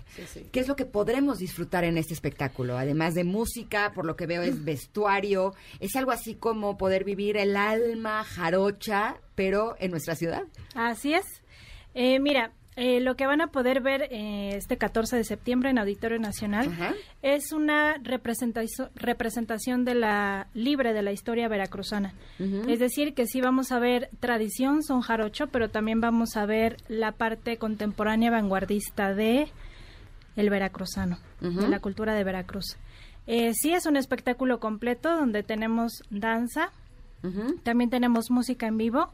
[0.51, 2.77] ¿Qué es lo que podremos disfrutar en este espectáculo?
[2.77, 7.35] Además de música, por lo que veo es vestuario, es algo así como poder vivir
[7.35, 10.43] el alma jarocha, pero en nuestra ciudad.
[10.75, 11.25] Así es.
[11.93, 15.77] Eh, mira, eh, lo que van a poder ver eh, este 14 de septiembre en
[15.77, 16.69] Auditorio Nacional
[17.21, 22.13] es una representación de la libre de la historia veracruzana.
[22.67, 26.77] Es decir, que sí vamos a ver tradición son jarocho, pero también vamos a ver
[26.87, 29.49] la parte contemporánea vanguardista de
[30.37, 32.77] el veracruzano, de la cultura de Veracruz.
[33.27, 36.71] Eh, sí, es un espectáculo completo donde tenemos danza,
[37.63, 39.13] también tenemos música en vivo,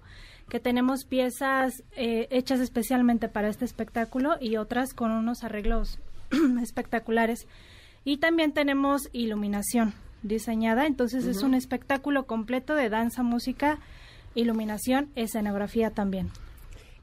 [0.49, 5.99] que tenemos piezas eh, hechas especialmente para este espectáculo y otras con unos arreglos
[6.61, 7.47] espectaculares.
[8.03, 13.79] Y también tenemos iluminación diseñada, entonces es un espectáculo completo de danza, música,
[14.33, 16.31] iluminación, escenografía también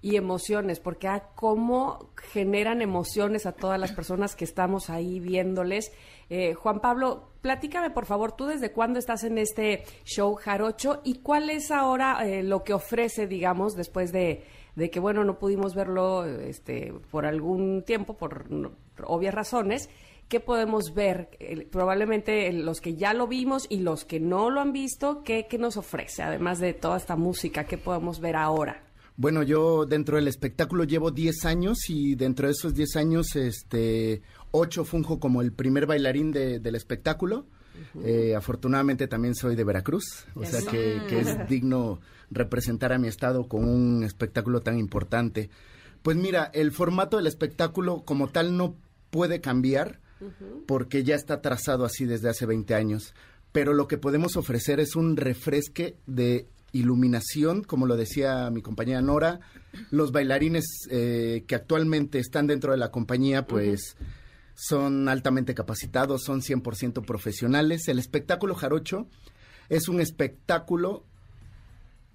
[0.05, 5.93] y emociones, porque a cómo generan emociones a todas las personas que estamos ahí viéndoles.
[6.29, 11.17] Eh, Juan Pablo, platícame por favor, tú desde cuándo estás en este show Jarocho y
[11.17, 14.45] cuál es ahora eh, lo que ofrece, digamos, después de,
[14.77, 18.47] de, que, bueno, no pudimos verlo este, por algún tiempo, por
[19.05, 19.91] obvias razones.
[20.27, 21.29] ¿Qué podemos ver?
[21.71, 25.59] Probablemente los que ya lo vimos y los que no lo han visto, ¿qué, ¿qué
[25.59, 26.23] nos ofrece?
[26.23, 28.83] Además de toda esta música, ¿qué podemos ver ahora?
[29.17, 34.23] Bueno, yo dentro del espectáculo llevo 10 años y dentro de esos 10 años, este,
[34.51, 37.47] 8 funjo como el primer bailarín del espectáculo.
[38.05, 42.01] Eh, afortunadamente también soy de Veracruz, o sea que, es digno
[42.31, 45.51] representar a mi estado con un espectáculo tan importante.
[46.03, 48.77] Pues mira, el formato del espectáculo como tal no
[49.11, 50.01] puede cambiar
[50.67, 53.15] porque ya está trazado así desde hace 20 años,
[53.53, 59.01] pero lo que podemos ofrecer es un refresque de iluminación, como lo decía mi compañera
[59.01, 59.41] Nora,
[59.91, 63.97] los bailarines eh, que actualmente están dentro de la compañía, pues
[64.55, 67.89] son altamente capacitados, son 100% profesionales.
[67.89, 69.09] El espectáculo Jarocho
[69.69, 71.05] es un espectáculo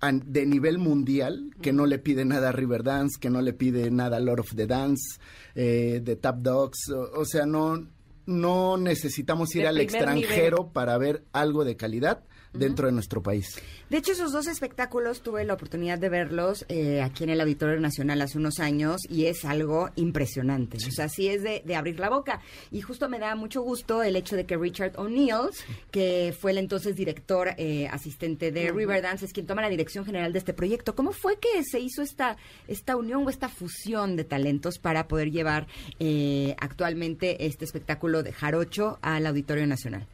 [0.02, 4.18] de nivel mundial que no le pide nada a Riverdance, que no le pide nada
[4.18, 5.20] a Lord of the Dance,
[5.56, 7.86] eh, de Tap Dogs, o, sea, no,
[8.26, 13.56] no necesitamos ir al extranjero para ver algo de calidad dentro de nuestro país.
[13.90, 17.80] De hecho, esos dos espectáculos tuve la oportunidad de verlos eh, aquí en el Auditorio
[17.80, 20.78] Nacional hace unos años y es algo impresionante.
[20.78, 22.42] O sea, sí es de, abrir la boca.
[22.72, 25.50] Y justo me da mucho gusto el hecho de que Richard O'Neill,
[25.90, 30.34] que fue el entonces director eh, asistente de Riverdance, es quien toma la dirección general
[30.34, 30.96] de este proyecto.
[30.96, 35.32] ¿Cómo fue que se hizo esta, esta unión o esta fusión de talentos para poder
[35.32, 35.68] llevar
[36.00, 40.06] eh, actualmente este espectáculo de Jarocho al Auditorio Nacional?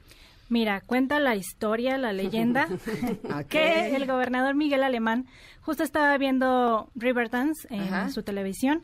[0.48, 2.68] Mira, cuenta la historia, la leyenda,
[3.50, 5.26] que el gobernador Miguel Alemán
[5.62, 8.84] justo estaba viendo Riverdance en su televisión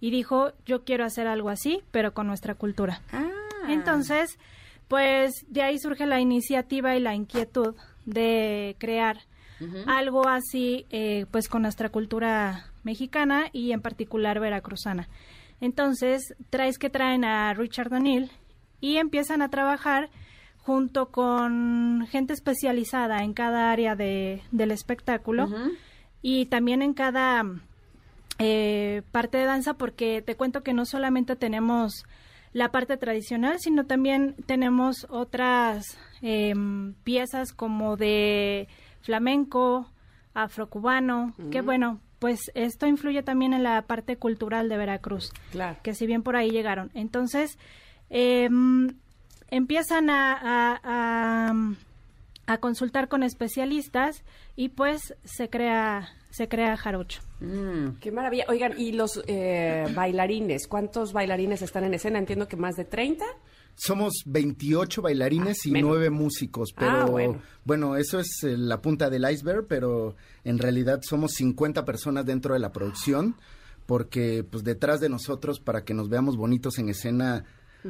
[0.00, 3.00] y dijo, yo quiero hacer algo así, pero con nuestra cultura.
[3.12, 3.30] Ah.
[3.68, 4.38] Entonces,
[4.88, 9.18] pues de ahí surge la iniciativa y la inquietud de crear
[9.86, 15.08] algo así, eh, pues con nuestra cultura mexicana y en particular veracruzana.
[15.62, 18.30] Entonces, traes que traen a Richard O'Neill
[18.80, 20.10] y empiezan a trabajar
[20.66, 25.48] junto con gente especializada en cada área de, del espectáculo
[26.22, 27.44] y también en cada
[28.40, 32.04] eh, parte de danza, porque te cuento que no solamente tenemos
[32.52, 38.66] la parte tradicional, sino también tenemos otras em, piezas como de
[39.02, 39.88] flamenco,
[40.34, 45.78] afrocubano, que bueno, pues esto influye también en la parte cultural de Veracruz, claro.
[45.84, 46.90] que si bien por ahí llegaron.
[46.94, 47.56] Entonces,
[48.10, 48.48] eh,
[49.50, 50.80] empiezan a,
[52.46, 57.22] a, consultar con especialistas y pues se crea se crea Jarocho.
[57.40, 57.98] Mm.
[58.00, 58.44] Qué maravilla.
[58.48, 60.66] Oigan, ¿y los eh, bailarines?
[60.68, 62.18] ¿Cuántos bailarines están en escena?
[62.18, 63.24] Entiendo que más de 30.
[63.74, 67.96] Somos 28 bailarines ah, y 9 músicos, ah, pero bueno.
[67.96, 72.60] eso es eh, la punta del iceberg, pero en realidad somos 50 personas dentro de
[72.60, 73.36] la producción,
[73.84, 77.44] porque pues detrás de nosotros, para que nos veamos bonitos en escena,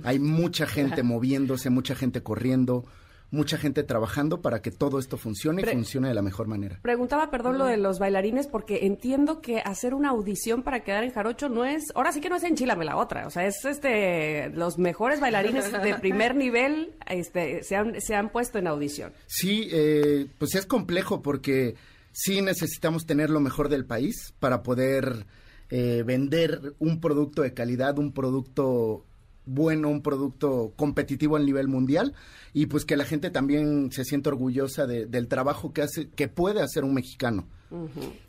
[0.05, 2.85] hay mucha gente moviéndose, mucha gente corriendo,
[3.31, 6.79] mucha gente trabajando para que todo esto funcione y funcione de la mejor manera.
[6.83, 11.13] Preguntaba, perdón, lo de los bailarines, porque entiendo que hacer una audición para quedar en
[11.13, 14.51] Jarocho no es, ahora sí que no es enchilame la otra, o sea, es este,
[14.51, 19.13] los mejores bailarines de primer nivel este, se, han, se han puesto en audición.
[19.27, 21.75] Sí, eh, pues es complejo porque
[22.13, 25.27] sí necesitamos tener lo mejor del país para poder
[25.69, 29.05] eh, vender un producto de calidad, un producto
[29.47, 32.15] bueno, un producto competitivo a nivel mundial
[32.53, 36.61] y pues que la gente también se sienta orgullosa del trabajo que hace, que puede
[36.61, 37.47] hacer un mexicano.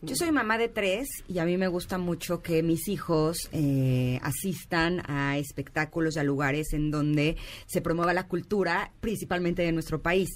[0.02, 4.20] Yo soy mamá de tres y a mí me gusta mucho que mis hijos eh,
[4.24, 10.30] asistan a espectáculos, a lugares en donde se promueva la cultura, principalmente de nuestro país.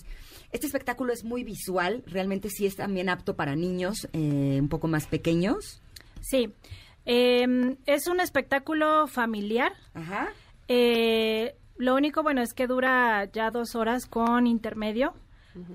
[0.51, 4.87] Este espectáculo es muy visual, realmente sí es también apto para niños eh, un poco
[4.87, 5.81] más pequeños.
[6.21, 6.53] Sí,
[7.05, 9.73] em, es un espectáculo familiar.
[9.93, 10.29] Ajá.
[10.73, 15.13] Eh, lo único bueno es que dura ya dos horas con intermedio,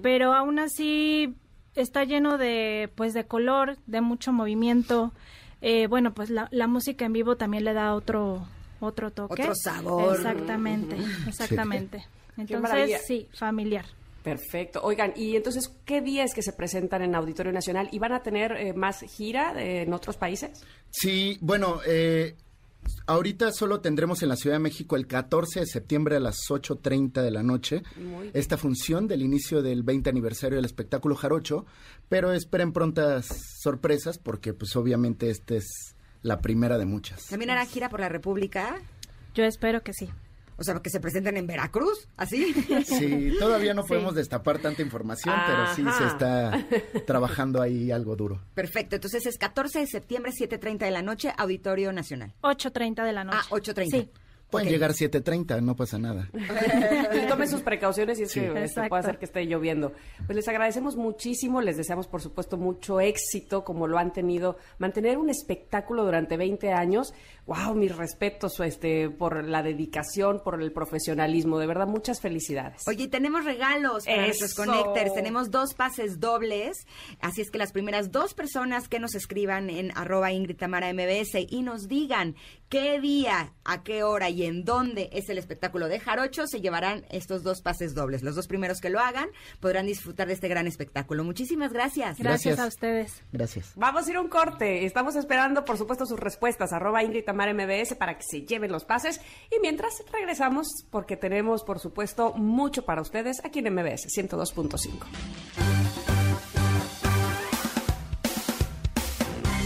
[0.00, 1.34] pero aún así
[1.74, 5.12] está lleno de pues de color, de mucho movimiento.
[5.60, 8.48] Eh, bueno, pues la, música en vivo también le da otro
[8.80, 9.42] otro toque.
[9.42, 10.16] Otro sabor.
[10.16, 12.06] Exactamente, exactamente.
[12.38, 13.84] Entonces, sí, familiar.
[14.22, 14.80] Perfecto.
[14.82, 17.88] Oigan, y entonces, ¿qué días que se presentan en Auditorio Nacional?
[17.92, 20.64] ¿Y van a tener eh, más gira en otros países?
[20.90, 22.34] Sí, bueno, eh,
[23.06, 27.22] Ahorita solo tendremos en la Ciudad de México el 14 de septiembre a las 8.30
[27.22, 27.82] de la noche
[28.32, 31.66] esta función del inicio del 20 aniversario del espectáculo Jarocho,
[32.08, 33.28] pero esperen prontas
[33.60, 37.26] sorpresas porque pues obviamente esta es la primera de muchas.
[37.26, 38.76] ¿También hará gira por la República?
[39.34, 40.10] Yo espero que sí.
[40.58, 42.54] O sea, que se presenten en Veracruz, ¿así?
[42.84, 46.66] Sí, todavía no podemos destapar tanta información, pero sí se está
[47.06, 48.40] trabajando ahí algo duro.
[48.54, 52.34] Perfecto, entonces es 14 de septiembre, 7.30 de la noche, Auditorio Nacional.
[52.42, 53.38] 8.30 de la noche.
[53.40, 53.90] Ah, 8.30.
[53.90, 54.10] Sí.
[54.56, 56.28] Pueden llegar 7.30, no pasa nada.
[57.28, 59.92] Tomen sus precauciones y es que este, puede hacer que esté lloviendo.
[60.26, 64.56] Pues les agradecemos muchísimo, les deseamos por supuesto mucho éxito como lo han tenido.
[64.78, 67.12] Mantener un espectáculo durante 20 años,
[67.46, 71.58] wow, mis respetos este, por la dedicación, por el profesionalismo.
[71.58, 72.82] De verdad, muchas felicidades.
[72.86, 75.14] Oye, tenemos regalos para nuestros connectors.
[75.14, 76.86] Tenemos dos pases dobles.
[77.20, 81.46] Así es que las primeras dos personas que nos escriban en arroba Ingrid Tamara MBS
[81.48, 82.34] y nos digan
[82.68, 87.04] qué día, a qué hora y en dónde es el espectáculo de Jarocho, se llevarán
[87.10, 88.22] estos dos pases dobles.
[88.22, 89.28] Los dos primeros que lo hagan
[89.60, 91.24] podrán disfrutar de este gran espectáculo.
[91.24, 92.18] Muchísimas gracias.
[92.18, 93.22] Gracias, a ustedes.
[93.32, 93.72] Gracias.
[93.76, 94.84] Vamos a ir a un corte.
[94.84, 96.72] Estamos esperando, por supuesto, sus respuestas.
[96.72, 99.20] Arroba Ingrid Tamara MBS para que se lleven los pases.
[99.50, 105.06] Y mientras regresamos, porque tenemos, por supuesto, mucho para ustedes aquí en MBS 102.5.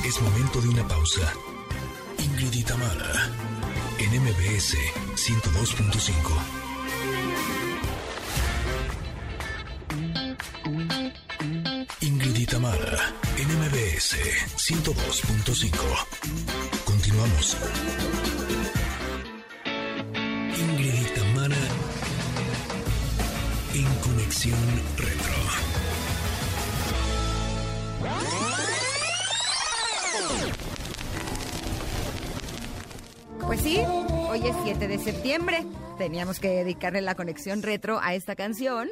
[0.06, 1.32] Es momento de una pausa.
[2.18, 3.59] Ingrid y Tamara
[4.00, 4.76] en MBS
[5.16, 6.70] 102.5.
[12.50, 12.98] Itamar,
[13.36, 14.16] NMBS
[14.56, 15.70] 102.5.
[16.84, 17.56] Continuamos.
[20.58, 21.56] Ingrid y Tamara
[23.74, 24.58] en Conexión
[24.96, 25.34] Retro.
[33.46, 33.78] Pues sí,
[34.28, 35.64] hoy es 7 de septiembre.
[35.98, 38.88] Teníamos que dedicarle la conexión retro a esta canción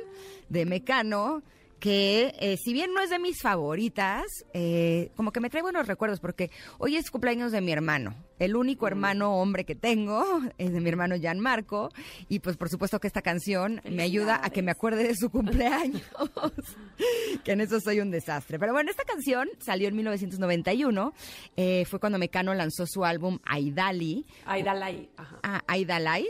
[0.49, 1.43] de Mecano
[1.81, 5.87] que eh, si bien no es de mis favoritas, eh, como que me trae buenos
[5.87, 8.15] recuerdos porque hoy es cumpleaños de mi hermano.
[8.39, 8.89] El único Mm.
[8.89, 10.25] hermano hombre que tengo
[10.59, 11.91] es de mi hermano Gianmarco
[12.29, 15.31] y pues por supuesto que esta canción me ayuda a que me acuerde de su
[15.31, 16.03] cumpleaños,
[17.45, 18.59] que en eso soy un desastre.
[18.59, 21.13] Pero bueno, esta canción salió en 1991,
[21.57, 24.27] eh, fue cuando Mecano lanzó su álbum Aidali.
[24.47, 25.09] Aidalay.
[25.17, 25.39] Ajá.
[25.43, 26.27] Ah, Aidalay.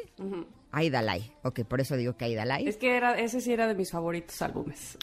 [0.72, 1.32] Aidalay.
[1.42, 2.68] Ok, por eso digo que Aidalay.
[2.68, 4.98] Es que era, ese sí era de mis favoritos álbumes.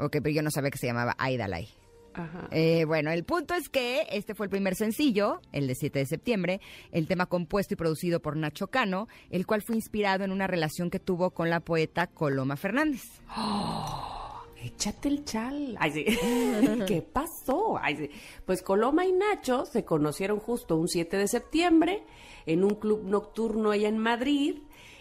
[0.00, 1.68] Ok, pero yo no sabía que se llamaba Aidalay.
[2.14, 2.48] Ajá.
[2.50, 6.06] Eh, bueno, el punto es que este fue el primer sencillo, el de 7 de
[6.06, 6.60] septiembre,
[6.90, 10.90] el tema compuesto y producido por Nacho Cano, el cual fue inspirado en una relación
[10.90, 13.02] que tuvo con la poeta Coloma Fernández.
[14.62, 15.76] Échate el chal.
[15.78, 16.04] Ay, sí.
[16.86, 17.78] ¿Qué pasó?
[17.80, 18.10] Ay, sí.
[18.44, 22.02] Pues Coloma y Nacho se conocieron justo un 7 de septiembre
[22.44, 24.58] en un club nocturno allá en Madrid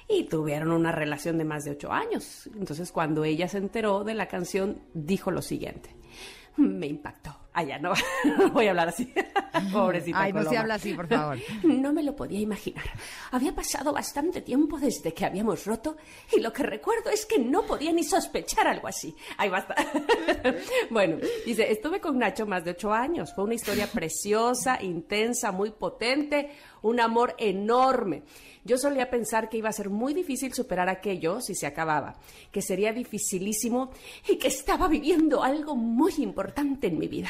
[0.10, 2.50] y tuvieron una relación de más de ocho años.
[2.56, 5.96] Entonces, cuando ella se enteró de la canción, dijo lo siguiente.
[6.58, 7.36] Me impactó.
[7.54, 7.94] Ah, ya, no,
[8.38, 9.14] no voy a hablar así.
[9.74, 11.38] Pobrecita Ay, no se habla así, por favor.
[11.64, 12.86] No me lo podía imaginar.
[13.32, 15.98] Había pasado bastante tiempo desde que habíamos roto
[16.36, 19.16] y lo que recuerdo es que no podía ni sospechar algo así.
[19.38, 19.76] Ahí basta.
[20.90, 23.34] bueno, dice, estuve con Nacho más de ocho años.
[23.34, 28.24] Fue una historia preciosa, intensa, muy potente, un amor enorme.
[28.64, 32.20] Yo solía pensar que iba a ser muy difícil superar aquello si se acababa,
[32.52, 33.92] que sería dificilísimo
[34.28, 37.30] y que estaba viviendo algo muy importante en mi vida.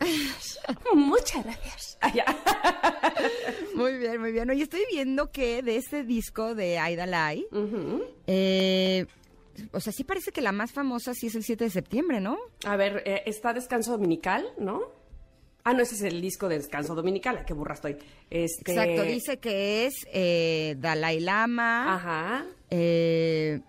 [0.94, 1.98] Muchas gracias.
[3.74, 4.48] Muy bien, muy bien.
[4.50, 7.46] Oye, estoy viendo que de este disco de Aidalay,
[8.26, 9.06] eh,
[9.72, 12.38] o sea, sí parece que la más famosa sí es el 7 de septiembre, ¿no?
[12.64, 14.99] A ver, eh, está Descanso Dominical, ¿no?
[15.70, 17.44] Ah, no, ese es el disco de Descanso Dominical.
[17.46, 17.96] Qué burra estoy.
[18.28, 18.72] Este...
[18.72, 21.94] Exacto, dice que es eh, Dalai Lama.
[21.94, 22.44] Ajá.
[22.70, 23.60] eh,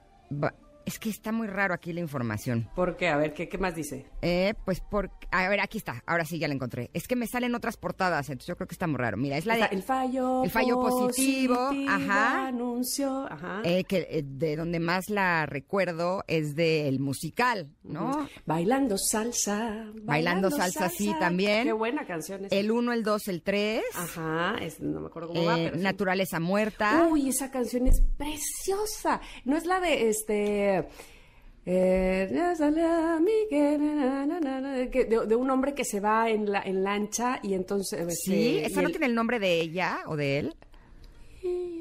[0.86, 2.70] es que está muy raro aquí la información.
[2.76, 3.08] ¿Por qué?
[3.10, 4.06] A ver, ¿qué, qué más dice?
[4.22, 5.10] Eh, pues por...
[5.32, 6.04] A ver, aquí está.
[6.06, 6.90] Ahora sí ya la encontré.
[6.94, 9.18] Es que me salen otras portadas, entonces yo creo que está muy raro.
[9.18, 9.64] Mira, es la de...
[9.72, 12.48] El fallo el fallo positivo, ajá.
[12.48, 13.62] anuncio, ajá.
[13.64, 18.28] eh, que eh, de donde más la recuerdo es del musical, ¿no?
[18.46, 19.86] Bailando salsa.
[20.04, 21.64] Bailando salsa, sí, también.
[21.64, 22.52] Qué buena canción es.
[22.52, 23.84] El 1, el 2, el 3.
[23.96, 25.84] Ajá, es- no me acuerdo cómo va, eh, pero sí.
[25.84, 27.08] Naturaleza muerta.
[27.10, 29.22] Uy, esa canción es preciosa.
[29.46, 30.81] No es la de este.
[31.66, 32.28] Eh,
[34.30, 38.00] de, de un hombre que se va en la en lancha y entonces.
[38.24, 40.56] sí, este, ¿esa y no tiene el nombre de ella o de él?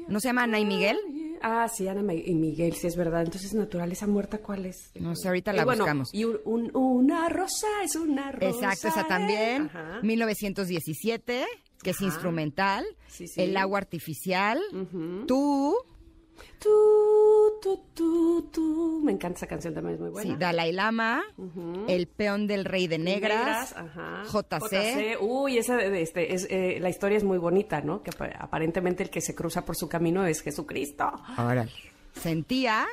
[0.07, 0.97] ¿No se llama Ana y Miguel?
[1.43, 3.21] Ah, sí, Ana y Miguel, sí es verdad.
[3.23, 4.91] Entonces, naturaleza muerta, ¿cuál es?
[4.99, 6.09] No sé, ahorita la Y bueno, buscamos.
[6.13, 8.47] Y un- un- una rosa es una rosa.
[8.73, 9.63] Exacto, esa también.
[9.73, 9.99] Ajá.
[10.03, 11.45] 1917,
[11.81, 12.85] que es instrumental.
[13.07, 13.41] Sí, sí.
[13.41, 14.59] El agua artificial.
[15.27, 15.75] Tú.
[16.61, 19.01] Tú, tú, tú, tú.
[19.03, 20.29] Me encanta esa canción también, es muy buena.
[20.31, 21.23] Sí, Dalai Lama.
[21.87, 23.73] El peón del rey de negras.
[23.75, 24.23] ajá.
[24.31, 25.17] JC.
[25.19, 28.03] Uy, esa este, es, eh, la historia es muy bonita, ¿no?
[28.03, 31.11] Que apa- aparentemente el que se cruza por su camino es Jesucristo.
[31.37, 31.71] Órale.
[32.13, 32.85] Sentía.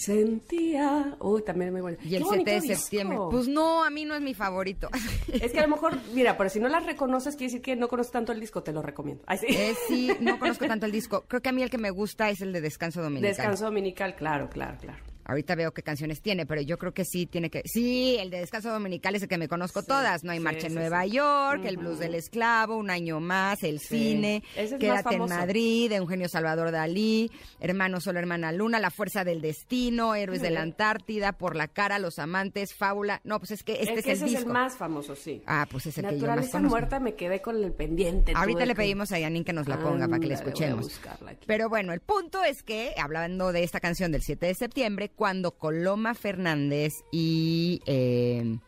[0.00, 1.14] Sentía.
[1.20, 1.98] Uy, también es muy buena.
[2.02, 2.76] Y el 7 de disco.
[2.76, 3.18] septiembre.
[3.30, 4.88] Pues no, a mí no es mi favorito.
[5.32, 7.88] Es que a lo mejor, mira, pero si no las reconoces, quiere decir que no
[7.88, 9.22] conoces tanto el disco, te lo recomiendo.
[9.26, 9.46] Ay, sí.
[9.50, 11.24] Eh, sí, no conozco tanto el disco.
[11.28, 13.28] Creo que a mí el que me gusta es el de Descanso Dominical.
[13.30, 15.09] Descanso dominical, claro, claro, claro.
[15.24, 17.62] Ahorita veo qué canciones tiene, pero yo creo que sí tiene que...
[17.66, 20.24] Sí, el de Descanso Dominical es el que me conozco todas.
[20.24, 21.06] No hay sí, Marcha en Nueva.
[21.06, 25.20] York, El Blues del Esclavo, Un Año Más, El Cine, es Quédate en.
[25.28, 27.30] Madrid, Eugenio Salvador Dalí,
[27.60, 31.98] Hermano Solo, Hermana Luna, La Fuerza del Destino, Héroes de la Antártida, Por la Cara,
[31.98, 33.20] Los Amantes, Fábula...
[33.24, 34.40] No, pues es que este es es, que el ese disco.
[34.40, 35.42] es el más famoso, sí.
[35.46, 36.60] Ah, pues es el que yo más conozco.
[36.60, 38.32] muerta me quedé con el pendiente.
[38.34, 40.84] Ahorita le que- pedimos a Yanin que nos la ponga para que la escuchemos.
[40.86, 41.44] buscarla aquí.
[41.46, 45.52] Pero bueno, el punto es que, hablando de esta canción del 7 de septiembre, cuando
[45.52, 48.58] Coloma Fernández y, eh,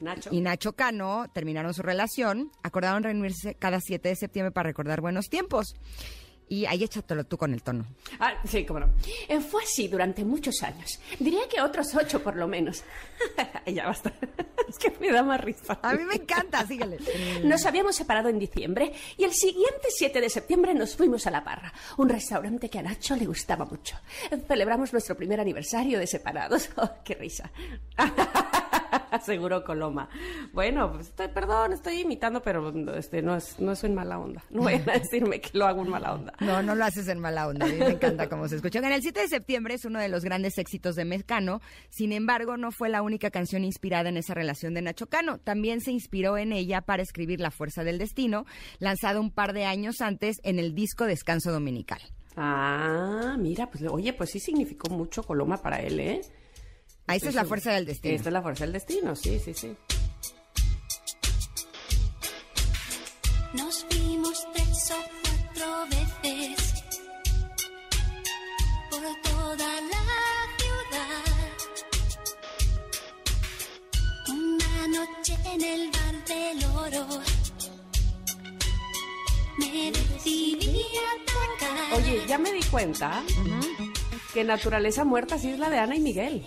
[0.00, 0.30] Nacho.
[0.32, 5.28] y Nacho Cano terminaron su relación, acordaron reunirse cada 7 de septiembre para recordar buenos
[5.28, 5.74] tiempos.
[6.52, 7.86] Y ahí échatelo tú con el tono.
[8.20, 8.90] Ah, sí, cómo no.
[9.26, 11.00] Eh, fue así durante muchos años.
[11.18, 12.84] Diría que otros ocho por lo menos.
[13.66, 14.12] ya basta.
[14.68, 15.78] es que me da más risa.
[15.80, 16.98] A mí me encanta, síguele.
[17.44, 21.42] Nos habíamos separado en diciembre y el siguiente 7 de septiembre nos fuimos a La
[21.42, 23.96] Parra, un restaurante que a Nacho le gustaba mucho.
[24.46, 26.68] Celebramos nuestro primer aniversario de separados.
[26.76, 27.50] Oh, ¡Qué risa!
[29.22, 30.08] aseguró Coloma.
[30.52, 34.42] Bueno, pues estoy, perdón, estoy imitando, pero este no es, no es en mala onda.
[34.50, 36.32] No vayan a decirme que lo hago en mala onda.
[36.40, 37.66] No, no lo haces en mala onda.
[37.66, 38.78] A mí me encanta cómo se escucha.
[38.78, 41.60] En el 7 de septiembre es uno de los grandes éxitos de Mecano.
[41.90, 45.38] Sin embargo, no fue la única canción inspirada en esa relación de Nacho Cano.
[45.38, 48.46] También se inspiró en ella para escribir La Fuerza del Destino,
[48.78, 52.00] lanzado un par de años antes en el disco Descanso Dominical.
[52.34, 56.20] Ah, mira, pues oye, pues sí significó mucho Coloma para él, ¿eh?
[57.12, 58.14] Ah, esta es la fuerza del destino.
[58.14, 59.76] Esta es la fuerza del destino, sí, sí, sí.
[63.52, 66.74] Nos vimos tres o cuatro veces
[68.90, 70.04] por toda la
[70.56, 71.26] ciudad.
[74.30, 77.20] Una noche en el bar del oro.
[79.58, 81.92] Me decidí a tocar.
[81.98, 83.22] Oye, ya me di cuenta
[84.32, 86.46] que Naturaleza Muerta sí es la de Ana y Miguel.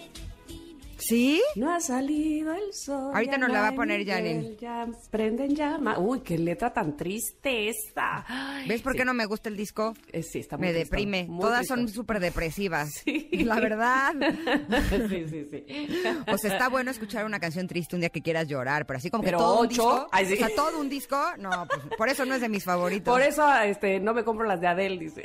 [1.07, 1.41] ¿Sí?
[1.55, 3.11] No ha salido el sol.
[3.13, 4.55] Ahorita nos la va a poner Janine.
[4.59, 5.99] Ya prenden llama.
[5.99, 8.25] Uy, qué letra tan triste esta.
[8.27, 8.99] Ay, ¿Ves por sí.
[8.99, 9.93] qué no me gusta el disco?
[10.11, 11.25] Eh, sí, está muy Me deprime.
[11.27, 12.89] muy Todas son súper depresivas.
[13.05, 13.29] Sí.
[13.43, 14.13] La verdad.
[15.09, 15.65] sí, sí, sí.
[16.31, 19.09] O sea, está bueno escuchar una canción triste un día que quieras llorar, pero así
[19.11, 20.09] como Pero que todo un ocho, disco.
[20.11, 20.33] ay, sí.
[20.33, 21.17] O sea, todo un disco.
[21.37, 23.13] No, pues, por eso no es de mis favoritos.
[23.13, 25.23] Por eso este, no me compro las de Adele, dice.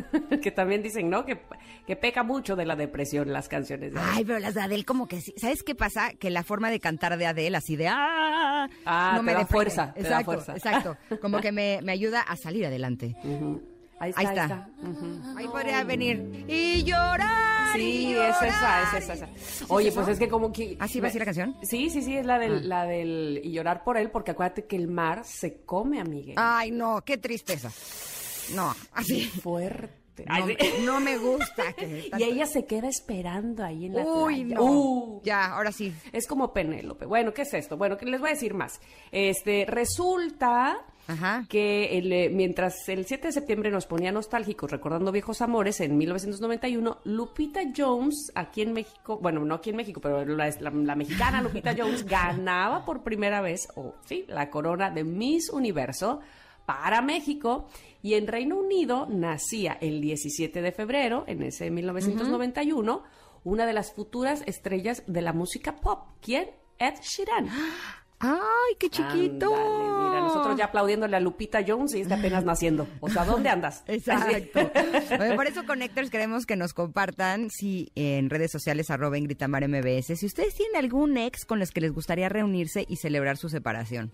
[0.42, 1.24] que también dicen, ¿no?
[1.24, 1.40] Que,
[1.86, 4.12] que peca mucho de la depresión las canciones de Adele.
[4.16, 5.34] Ay, pero las de Adele como que sí.
[5.36, 6.12] ¿Sabes qué pasa?
[6.14, 8.68] Que la forma de cantar de Adele, así de ¡ah!
[8.84, 9.52] Ah, no te me da deprime.
[9.56, 10.52] fuerza, te da Exacto, fuerza.
[10.56, 10.96] exacto.
[11.20, 13.16] Como que me, me ayuda a salir adelante.
[13.98, 14.20] Ahí está.
[14.20, 14.68] Ahí está.
[15.36, 17.72] Ahí podría venir y llorar.
[17.74, 18.82] Sí, y es esa, llorar.
[18.98, 19.64] es esa, es esa.
[19.72, 20.12] Oye, es pues eso?
[20.12, 20.76] es que como que...
[20.78, 21.56] ¿Ah, sí va a decir la canción?
[21.62, 23.40] Sí, sí, sí, es la del, la del...
[23.42, 26.34] Y llorar por él, porque acuérdate que el mar se come a Miguel.
[26.36, 27.70] Ay, no, qué tristeza.
[28.54, 29.24] No, así.
[29.26, 30.00] Fuerte.
[30.84, 31.72] No, me gusta.
[31.72, 34.56] Que Y ella se queda esperando ahí en la Uy, playa.
[34.56, 34.62] no.
[34.64, 35.20] Uh.
[35.24, 35.92] Ya, ahora sí.
[36.12, 37.06] Es como Penélope.
[37.06, 37.76] Bueno, ¿qué es esto?
[37.78, 38.78] Bueno, que les voy a decir más.
[39.10, 41.46] Este, resulta Ajá.
[41.48, 45.96] que el, eh, mientras el 7 de septiembre nos ponía nostálgicos recordando viejos amores, en
[45.96, 50.94] 1991, Lupita Jones, aquí en México, bueno, no aquí en México, pero la, la- la
[50.94, 56.20] mexicana Lupita Jones ganaba por primera vez, o sí, la corona de Miss Universo
[56.66, 57.68] para México.
[58.02, 63.02] Y en Reino Unido nacía el 17 de febrero, en ese 1991,
[63.44, 66.08] una de las futuras estrellas de la música pop.
[66.20, 66.50] ¿Quién?
[66.78, 67.48] Ed Sheeran.
[68.24, 69.52] Ay, qué chiquito.
[69.52, 72.86] Ándale, mira, nosotros ya aplaudiéndole a Lupita Jones y está apenas naciendo.
[73.00, 73.82] O sea, ¿dónde andas?
[73.88, 74.70] Exacto.
[75.34, 80.16] Por eso, Connectors, queremos que nos compartan, si en redes sociales, arroba en Gritamar MBS,
[80.16, 84.12] si ustedes tienen algún ex con los que les gustaría reunirse y celebrar su separación.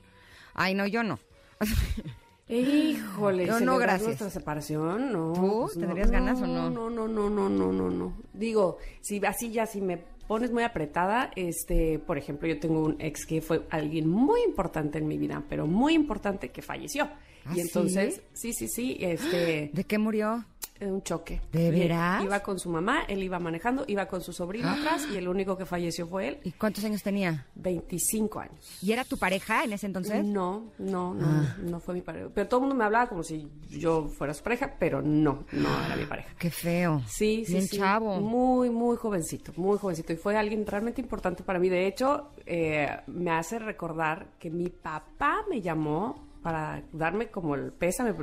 [0.55, 1.19] Ay, no, yo no.
[2.49, 4.07] Híjole, No, no, ¿celebrar gracias.
[4.07, 5.13] nuestra separación?
[5.13, 5.33] No.
[5.35, 5.61] ¿Tú?
[5.67, 5.87] pues no.
[5.87, 6.71] ¿Tendrías ganas o no?
[6.71, 8.15] No, no, no, no, no, no, no.
[8.33, 12.97] Digo, si así ya, si me pones muy apretada, este, por ejemplo, yo tengo un
[13.01, 17.09] ex que fue alguien muy importante en mi vida, pero muy importante que falleció.
[17.45, 20.45] ¿Ah, y entonces, sí, sí, sí, este, ¿De qué murió?
[20.81, 21.41] Un choque.
[21.53, 22.23] ¿De veras?
[22.23, 25.57] Iba con su mamá, él iba manejando, iba con su sobrino atrás y el único
[25.57, 26.39] que falleció fue él.
[26.45, 27.47] ¿Y cuántos años tenía?
[27.57, 28.79] 25 años.
[28.83, 30.25] ¿Y era tu pareja en ese entonces?
[30.25, 31.57] No, no, no, Ah.
[31.61, 32.29] no fue mi pareja.
[32.35, 35.85] Pero todo el mundo me hablaba como si yo fuera su pareja, pero no, no
[35.85, 36.29] era mi pareja.
[36.39, 37.03] Qué feo.
[37.09, 37.77] Sí, sí, Bien sí.
[37.79, 38.21] chavo.
[38.21, 40.13] Muy, muy jovencito, muy jovencito.
[40.13, 41.69] Y fue alguien realmente importante para mí.
[41.69, 47.73] De hecho, eh, me hace recordar que mi papá me llamó para darme como el
[47.73, 48.15] pésame.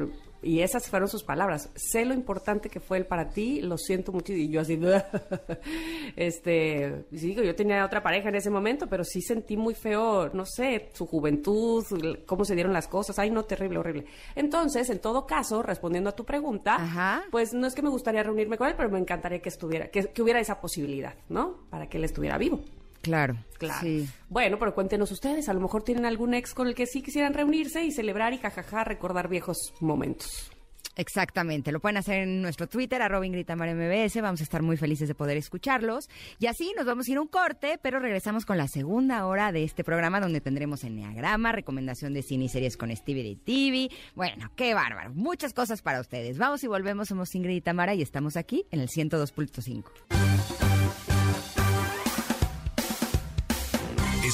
[0.46, 1.72] Y esas fueron sus palabras.
[1.74, 4.32] Sé lo importante que fue él para ti, lo siento mucho.
[4.32, 4.80] Y yo así,
[6.16, 10.30] este, sí, digo, yo tenía otra pareja en ese momento, pero sí sentí muy feo,
[10.34, 11.84] no sé, su juventud,
[12.28, 13.18] cómo se dieron las cosas.
[13.18, 14.06] Ay, no, terrible, horrible.
[14.36, 17.24] Entonces, en todo caso, respondiendo a tu pregunta, Ajá.
[17.32, 20.10] pues no es que me gustaría reunirme con él, pero me encantaría que estuviera, que,
[20.10, 21.66] que hubiera esa posibilidad, ¿no?
[21.72, 22.60] Para que él estuviera vivo.
[23.06, 23.38] Claro.
[23.60, 23.82] Claro.
[23.82, 24.10] Sí.
[24.30, 27.36] Bueno, pero cuéntenos ustedes, a lo mejor tienen algún ex con el que sí quisieran
[27.36, 30.50] reunirse y celebrar y jajaja, recordar viejos momentos.
[30.96, 35.08] Exactamente, lo pueden hacer en nuestro Twitter, arroba Ingrid MBS, vamos a estar muy felices
[35.08, 36.10] de poder escucharlos.
[36.40, 39.52] Y así nos vamos a ir a un corte, pero regresamos con la segunda hora
[39.52, 43.90] de este programa donde tendremos Enneagrama, recomendación de cine y series con Stevie de TV.
[44.16, 46.40] Bueno, qué bárbaro, muchas cosas para ustedes.
[46.40, 50.65] Vamos y volvemos, somos Ingrid y Tamara y estamos aquí en el 102.5.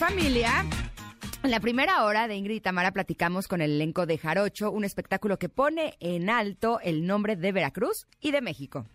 [0.00, 0.64] Familia.
[1.42, 4.84] En la primera hora de Ingrid y Tamara platicamos con el elenco de Jarocho, un
[4.84, 8.86] espectáculo que pone en alto el nombre de Veracruz y de México.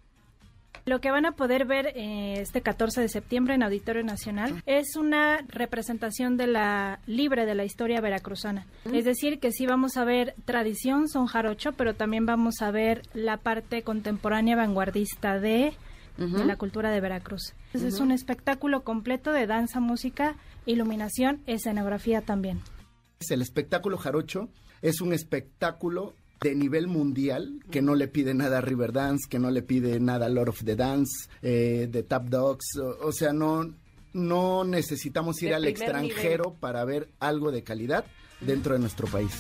[0.86, 4.96] Lo que van a poder ver eh, este 14 de septiembre en Auditorio Nacional es
[4.96, 8.66] una representación de la libre de la historia veracruzana.
[8.92, 13.04] Es decir, que sí vamos a ver tradición, son jarocho, pero también vamos a ver
[13.14, 15.74] la parte contemporánea vanguardista de,
[16.18, 17.54] de la cultura de Veracruz.
[17.68, 20.36] Entonces, Es un espectáculo completo de danza, música,
[20.66, 22.62] iluminación, escenografía también.
[23.30, 24.50] El espectáculo jarocho
[24.82, 29.50] es un espectáculo de nivel mundial que no le pide nada a Riverdance, que no
[29.52, 33.34] le pide nada a Lord of the Dance, eh, de Tap Dogs, o, o sea,
[33.34, 33.74] no,
[34.14, 38.06] no necesitamos ir De al extranjero para ver algo de calidad
[38.42, 39.32] dentro de nuestro país.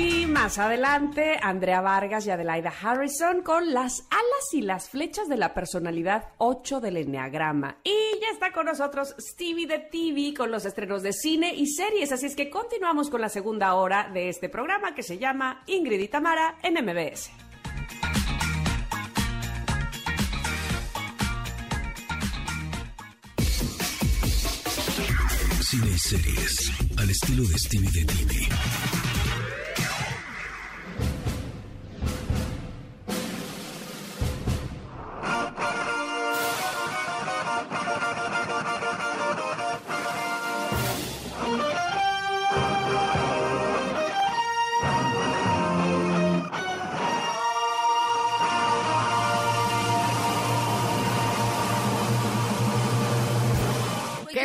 [0.00, 5.36] Y más adelante, Andrea Vargas y Adelaida Harrison con las alas y las flechas de
[5.36, 7.78] la personalidad 8 del Enneagrama.
[7.82, 12.12] Y ya está con nosotros Stevie de TV con los estrenos de cine y series.
[12.12, 15.98] Así es que continuamos con la segunda hora de este programa que se llama Ingrid
[15.98, 17.32] y Tamara en MBS.
[25.60, 28.97] Cine y series, al estilo de Stevie de TV.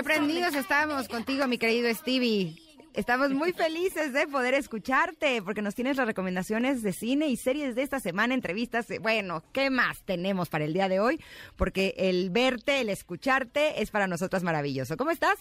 [0.04, 2.58] Qué prendidos estamos contigo, mi querido Stevie.
[2.93, 7.74] Estamos muy felices de poder escucharte porque nos tienes las recomendaciones de cine y series
[7.74, 8.91] de esta semana, entrevistas.
[8.91, 11.22] eh, Bueno, ¿qué más tenemos para el día de hoy?
[11.56, 14.97] Porque el verte, el escucharte es para nosotros maravilloso.
[14.97, 15.38] ¿Cómo estás?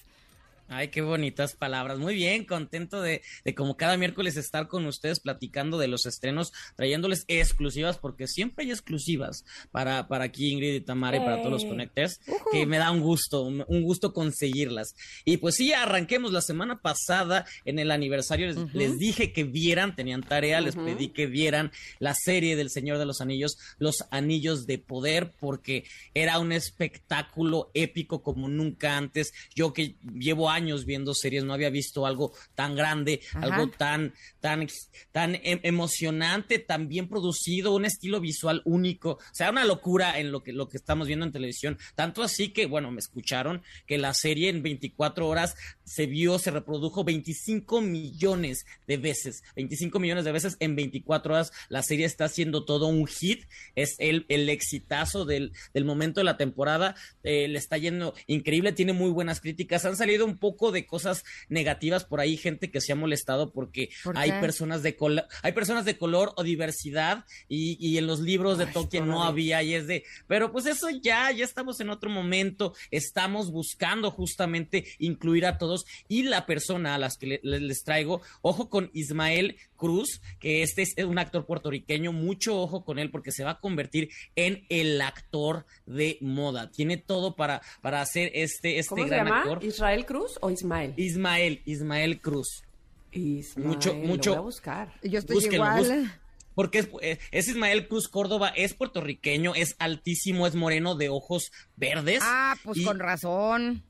[0.69, 1.99] Ay, qué bonitas palabras.
[1.99, 6.53] Muy bien, contento de, de como cada miércoles estar con ustedes platicando de los estrenos,
[6.77, 11.53] trayéndoles exclusivas, porque siempre hay exclusivas para, para aquí Ingrid y Tamara y para todos
[11.53, 14.95] los conectores, que me da un gusto, un gusto conseguirlas.
[15.25, 16.33] Y pues sí, arranquemos.
[16.33, 21.09] La semana pasada, en el aniversario, les, les dije que vieran, tenían tarea, les pedí
[21.09, 25.85] que vieran la serie del Señor de los Anillos, Los Anillos de Poder, porque
[26.15, 29.33] era un espectáculo épico como nunca antes.
[29.55, 33.41] Yo que llevo años viendo series, no había visto algo tan grande, Ajá.
[33.47, 34.67] algo tan, tan,
[35.11, 39.11] tan em- emocionante, tan bien producido, un estilo visual único.
[39.13, 41.79] O sea, una locura en lo que, lo que estamos viendo en televisión.
[41.95, 46.51] Tanto así que, bueno, me escucharon que la serie en 24 horas se vio, se
[46.51, 49.43] reprodujo 25 millones de veces.
[49.57, 51.53] 25 millones de veces en 24 horas.
[51.69, 53.45] La serie está haciendo todo un hit.
[53.75, 56.95] Es el, el exitazo del, del momento de la temporada.
[57.23, 59.85] Eh, le está yendo increíble, tiene muy buenas críticas.
[59.85, 63.89] Han salido un poco de cosas negativas por ahí, gente que se ha molestado porque
[64.05, 68.21] ¿Por hay personas de color, hay personas de color o diversidad y, y en los
[68.21, 71.89] libros de Tolkien no había y es de, pero pues eso ya, ya estamos en
[71.91, 77.61] otro momento, estamos buscando justamente incluir a todos y la persona a las que le-
[77.61, 83.01] les traigo, ojo con Ismael Cruz, que este es un actor puertorriqueño, mucho ojo con
[83.01, 86.71] él porque se va a convertir en el actor de moda.
[86.71, 89.41] Tiene todo para, para hacer este, este ¿Cómo se gran llama?
[89.41, 89.65] actor.
[89.65, 90.95] ¿Israel Cruz o Ismael?
[90.97, 92.63] Ismael, Ismael Cruz.
[93.11, 94.93] Ismael, mucho- lo mucho- voy a buscar.
[95.03, 96.19] Yo estoy Búsquenlo, igual.
[96.55, 101.51] Porque es, eh, es Ismael Cruz Córdoba, es puertorriqueño, es altísimo, es moreno de ojos
[101.77, 102.21] verdes.
[102.23, 103.83] Ah, pues y, con razón.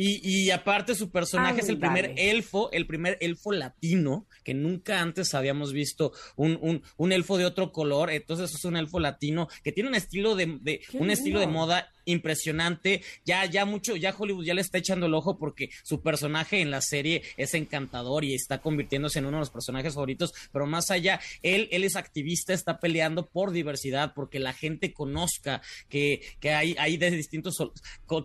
[0.00, 5.00] Y, y aparte su personaje es el primer elfo, el primer elfo latino, que nunca
[5.00, 8.10] antes habíamos visto un, un, un elfo de otro color.
[8.10, 11.90] Entonces es un elfo latino que tiene un estilo de, de- un estilo de moda
[12.08, 13.02] impresionante.
[13.24, 16.70] Ya, ya mucho, ya Hollywood ya le está echando el ojo porque su personaje en
[16.70, 20.32] la serie es encantador y está convirtiéndose en uno de los personajes favoritos.
[20.52, 25.62] Pero más allá, él, él es activista, está peleando por diversidad, porque la gente conozca
[25.88, 27.56] que, que hay, hay de distintos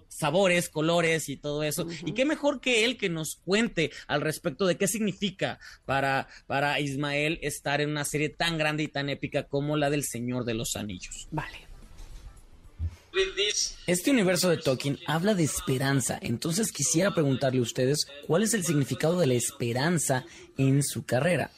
[0.07, 1.87] sabores, colores y todo eso.
[2.05, 6.79] Y qué mejor que él que nos cuente al respecto de qué significa para, para
[6.79, 10.53] Ismael estar en una serie tan grande y tan épica como la del Señor de
[10.53, 11.27] los Anillos.
[11.31, 11.72] Vale.
[13.85, 18.63] Este universo de Tolkien habla de esperanza, entonces quisiera preguntarle a ustedes cuál es el
[18.63, 20.25] significado de la esperanza
[20.57, 21.51] en su carrera.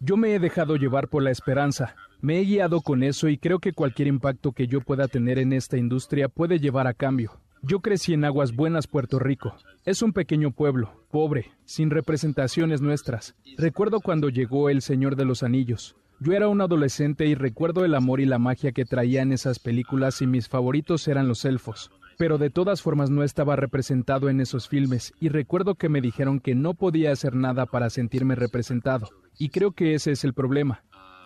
[0.00, 1.96] Yo me he dejado llevar por la esperanza.
[2.20, 5.52] Me he guiado con eso y creo que cualquier impacto que yo pueda tener en
[5.52, 7.40] esta industria puede llevar a cambio.
[7.64, 9.54] Yo crecí en Aguas Buenas, Puerto Rico.
[9.84, 13.36] Es un pequeño pueblo, pobre, sin representaciones nuestras.
[13.56, 15.94] Recuerdo cuando llegó El Señor de los Anillos.
[16.18, 20.20] Yo era un adolescente y recuerdo el amor y la magia que traían esas películas
[20.22, 21.92] y mis favoritos eran los elfos.
[22.18, 26.40] Pero de todas formas no estaba representado en esos filmes y recuerdo que me dijeron
[26.40, 29.08] que no podía hacer nada para sentirme representado.
[29.38, 30.82] Y creo que ese es el problema.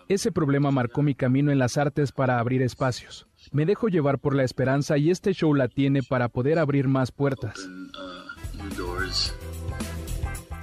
[0.09, 3.27] Ese problema marcó mi camino en las artes para abrir espacios.
[3.51, 7.11] Me dejo llevar por la esperanza y este show la tiene para poder abrir más
[7.11, 7.67] puertas.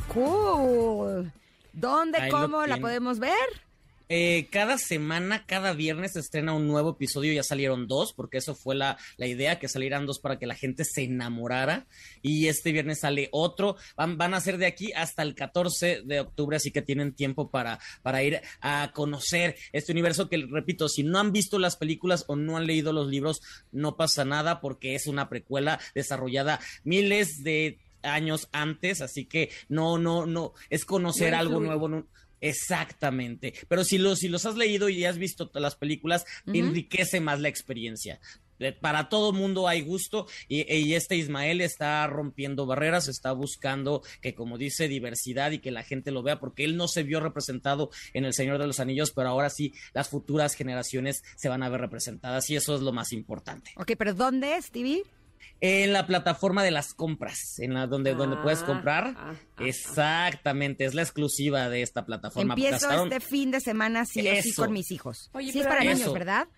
[0.09, 1.31] Cool.
[1.75, 3.33] ¿Dónde, Ahí cómo la podemos ver?
[4.09, 8.55] Eh, cada semana, cada viernes se estrena un nuevo episodio, ya salieron dos, porque eso
[8.55, 11.87] fue la, la idea, que salieran dos para que la gente se enamorara.
[12.23, 16.21] Y este viernes sale otro, van, van a ser de aquí hasta el 14 de
[16.21, 21.03] octubre, así que tienen tiempo para, para ir a conocer este universo que, repito, si
[21.03, 23.41] no han visto las películas o no han leído los libros,
[23.73, 29.97] no pasa nada, porque es una precuela desarrollada miles de años antes, así que no,
[29.97, 32.07] no, no, es conocer No algo nuevo, no-
[32.41, 33.55] Exactamente.
[33.69, 36.57] Pero si los, si los has leído y has visto las películas, Ujú.
[36.57, 38.21] enriquece más la experiencia.
[38.61, 44.03] Eh, Para todo mundo hay gusto y, y este Ismael está rompiendo barreras, está buscando
[44.23, 47.19] que, como dice, diversidad y que la gente lo vea, porque él no se vio
[47.19, 51.63] representado en El Señor de los Anillos, pero ahora sí las futuras generaciones se van
[51.65, 53.73] a ver representadas y eso es lo más importante.
[53.77, 55.03] Ok, pero ¿dónde es, TV?
[55.61, 59.15] En la plataforma de las compras, en la donde, donde puedes Ah, comprar.
[59.17, 62.55] ah, Exactamente, es la exclusiva de esta plataforma.
[62.55, 65.31] Empiezo Gastaron- este fin de semana sí o sí con mis hijos.
[65.33, 65.95] Oye, sí es para eso.
[65.95, 66.49] niños, ¿verdad?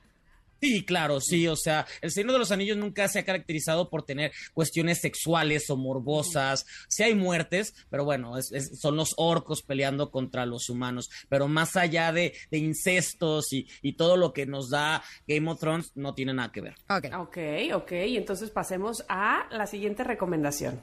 [0.60, 4.04] Sí, claro, sí, o sea, El Señor de los Anillos nunca se ha caracterizado por
[4.04, 6.64] tener cuestiones sexuales o morbosas.
[6.88, 11.10] Sí hay muertes, pero bueno, es- es- son los orcos peleando contra los humanos.
[11.28, 15.60] Pero más allá de, de incestos y, y todo lo que nos da Game of
[15.60, 16.74] Thrones, no tiene nada que ver.
[16.88, 17.06] Ok.
[17.18, 17.38] Ok,
[17.74, 17.92] ok.
[17.92, 20.80] Entonces pasemos a la siguiente recomendación.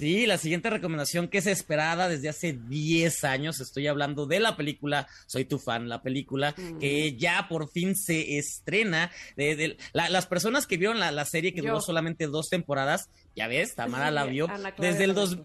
[0.00, 4.56] Sí, la siguiente recomendación que es esperada desde hace 10 años, estoy hablando de la
[4.56, 9.10] película, soy tu fan, la película que ya por fin se estrena.
[9.36, 11.68] De, de- la- las personas que vieron la, la serie que Yo.
[11.68, 14.48] duró solamente dos temporadas, ya ves, Tamara Sí, la vio,
[14.78, 15.38] desde el, dos,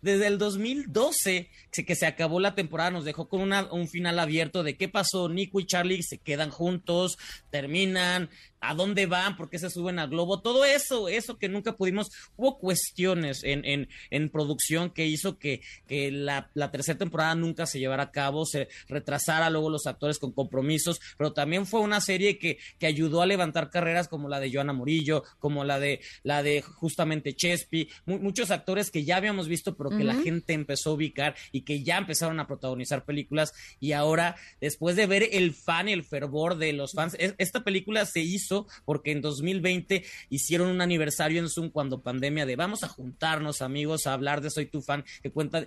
[0.00, 4.18] desde el 2012 que, que se acabó la temporada, nos dejó con una- un final
[4.18, 7.18] abierto de qué pasó, Nico y Charlie se quedan juntos,
[7.50, 8.28] terminan,
[8.62, 12.10] a dónde van, por qué se suben al globo, todo eso, eso que nunca pudimos,
[12.36, 17.66] hubo cuestiones en, en, en producción que hizo que, que la, la tercera temporada nunca
[17.66, 22.00] se llevara a cabo, se retrasara luego los actores con compromisos, pero también fue una
[22.00, 26.00] serie que, que ayudó a levantar carreras como la de Joana Murillo, como la de
[26.22, 30.52] la de justamente Chespi, mu- muchos actores que ya habíamos visto, pero que la gente
[30.52, 33.52] empezó a ubicar y que ya empezaron a protagonizar películas.
[33.80, 37.64] Y ahora después de ver el fan y el fervor de los fans es- esta
[37.64, 38.51] película se hizo
[38.84, 44.06] porque en 2020 hicieron un aniversario en Zoom cuando pandemia de vamos a juntarnos amigos
[44.06, 45.66] a hablar de Soy tu fan que cuenta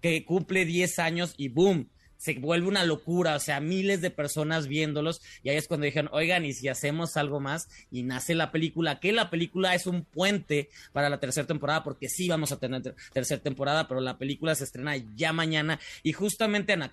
[0.00, 4.66] que cumple 10 años y boom se vuelve una locura, o sea, miles de personas
[4.68, 7.68] viéndolos, y ahí es cuando dijeron, oigan, ¿y si hacemos algo más?
[7.90, 12.08] Y nace la película, que la película es un puente para la tercera temporada, porque
[12.08, 16.12] sí vamos a tener ter- tercera temporada, pero la película se estrena ya mañana, y
[16.12, 16.90] justamente Ana,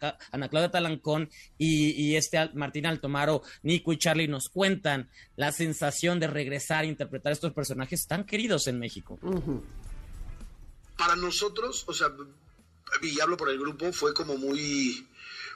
[0.49, 6.19] Claudia Talancón y, y este Al- Martín Altomaro, Nico y Charlie nos cuentan la sensación
[6.19, 9.19] de regresar a interpretar estos personajes tan queridos en México.
[10.97, 12.07] para nosotros, o sea,
[13.01, 15.05] y hablo por el grupo, fue como muy,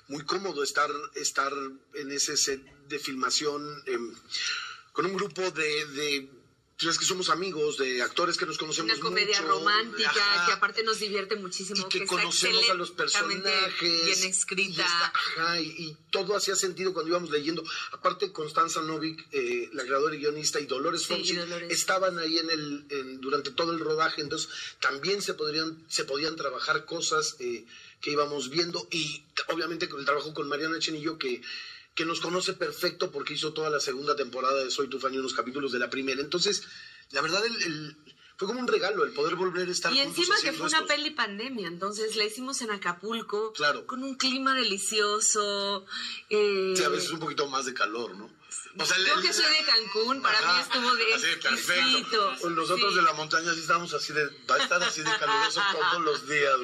[0.08, 1.54] muy cómodo estar, estar
[1.94, 4.14] en ese set de filmación em,
[4.94, 6.30] con un grupo de, de
[6.80, 10.46] pues es que somos amigos, de actores que nos conocemos Una comedia mucho, romántica ajá,
[10.46, 11.84] que aparte nos divierte muchísimo.
[11.84, 14.84] y que conocemos a los personajes Bien y, escrita.
[14.84, 19.86] está- ajá, y, y todo hacía sentido cuando íbamos leyendo aparte Constanza Novik eh, la
[19.86, 21.72] creadora y guionista y Dolores Sí, Fonsi Dolores.
[21.72, 24.48] estaban ahí en el en- durante todo el rodaje entonces
[24.80, 27.66] también se podrían se podían trabajar cosas eh,
[28.02, 31.42] que íbamos viendo y obviamente con el trabajo con Mariana Chenillo que
[31.96, 35.18] que nos conoce perfecto porque hizo toda la segunda temporada de Soy tu fan y
[35.18, 36.62] unos capítulos de la primera entonces
[37.12, 37.98] la verdad el, el-
[38.38, 41.10] fue como un regalo el poder volver a estar Y encima que fue una peli
[41.10, 43.88] pandemia, entonces la hicimos en Acapulco, Claro.
[43.88, 45.88] con un clima delicioso.
[46.30, 48.26] eh, Sí, a veces un poquito más de calor, ¿no?
[48.78, 52.50] O sea, Yo el- que soy de Cancún, para Ajá, mí estuvo de así, perfecto.
[52.52, 53.00] nosotros Sí.
[53.00, 56.28] de la montaña sí estábamos así de, va a estar así de caluroso todos los
[56.30, 56.58] días.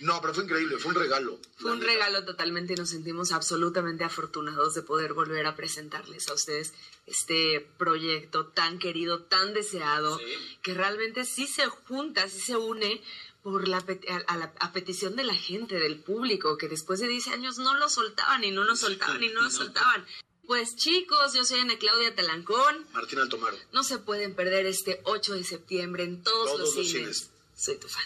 [0.00, 1.38] No, pero fue increíble, fue un regalo.
[1.56, 6.34] Fue un regalo totalmente y nos sentimos absolutamente afortunados de poder volver a presentarles a
[6.34, 6.72] ustedes
[7.06, 10.20] este proyecto tan querido, tan deseado,
[10.62, 13.02] que realmente sí se junta, sí se une
[13.42, 13.84] por la,
[14.26, 17.74] a la a petición de la gente, del público, que después de 10 años no
[17.76, 20.06] lo soltaban y no lo soltaban y no lo soltaban.
[20.46, 22.86] Pues chicos, yo soy Ana Claudia Talancón.
[22.92, 23.56] Martín Altomaro.
[23.72, 27.18] No se pueden perder este 8 de septiembre en todos, Todos los, los cines.
[27.18, 27.30] cines.
[27.56, 28.04] Soy tu fan.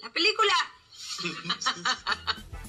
[0.00, 0.52] La película.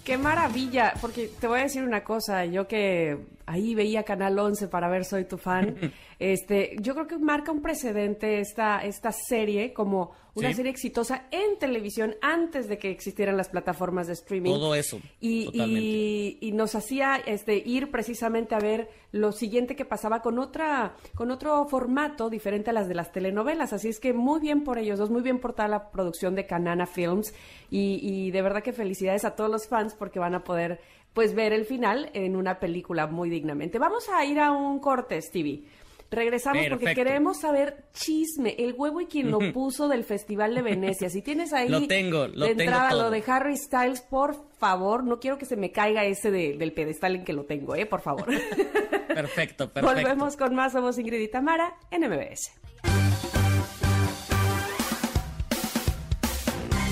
[0.04, 3.18] Qué maravilla, porque te voy a decir una cosa, yo que
[3.52, 5.76] ahí veía Canal 11 para ver Soy tu fan,
[6.20, 10.54] este, yo creo que marca un precedente esta, esta serie como una Sí.
[10.56, 14.50] serie exitosa en televisión antes de que existieran las plataformas de streaming.
[14.52, 19.84] Todo eso, Y, y- y nos hacía este, ir precisamente a ver lo siguiente que
[19.84, 23.74] pasaba con otra con otro formato diferente a las de las telenovelas.
[23.74, 26.46] Así es que muy bien por ellos dos, muy bien por toda la producción de
[26.46, 27.34] Canana Films
[27.70, 30.80] y, y de verdad que felicidades a todos los fans porque van a poder
[31.14, 33.80] pues ver el final en una película muy dignamente.
[33.80, 35.66] Vamos a ir a un corte, Stevie.
[36.10, 41.10] Regresamos porque queremos saber chisme, el huevo y quien lo puso del Festival de Venecia.
[41.10, 43.04] Si tienes ahí Lo tengo, lo de tengo entrada todo.
[43.04, 46.74] lo de Harry Styles, por favor, no quiero que se me caiga ese de- del
[46.74, 47.86] pedestal en que lo tengo, ¿eh?
[47.86, 48.26] Por favor.
[49.08, 49.82] Perfecto, perfecto.
[49.82, 52.52] Volvemos con más Somos Ingrid y Tamara en MBS.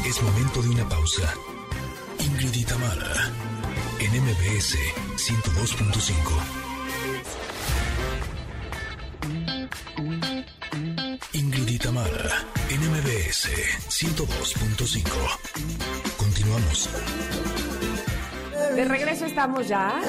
[0.07, 1.33] Es momento de una pausa.
[2.19, 3.13] Ingrid y Tamara,
[3.99, 4.77] en MBS
[5.17, 6.13] 102.5.
[11.33, 13.49] Ingrid y Tamara, en MBS
[13.89, 15.03] 102.5.
[16.17, 16.89] Continuamos.
[18.75, 20.01] De regreso estamos ya.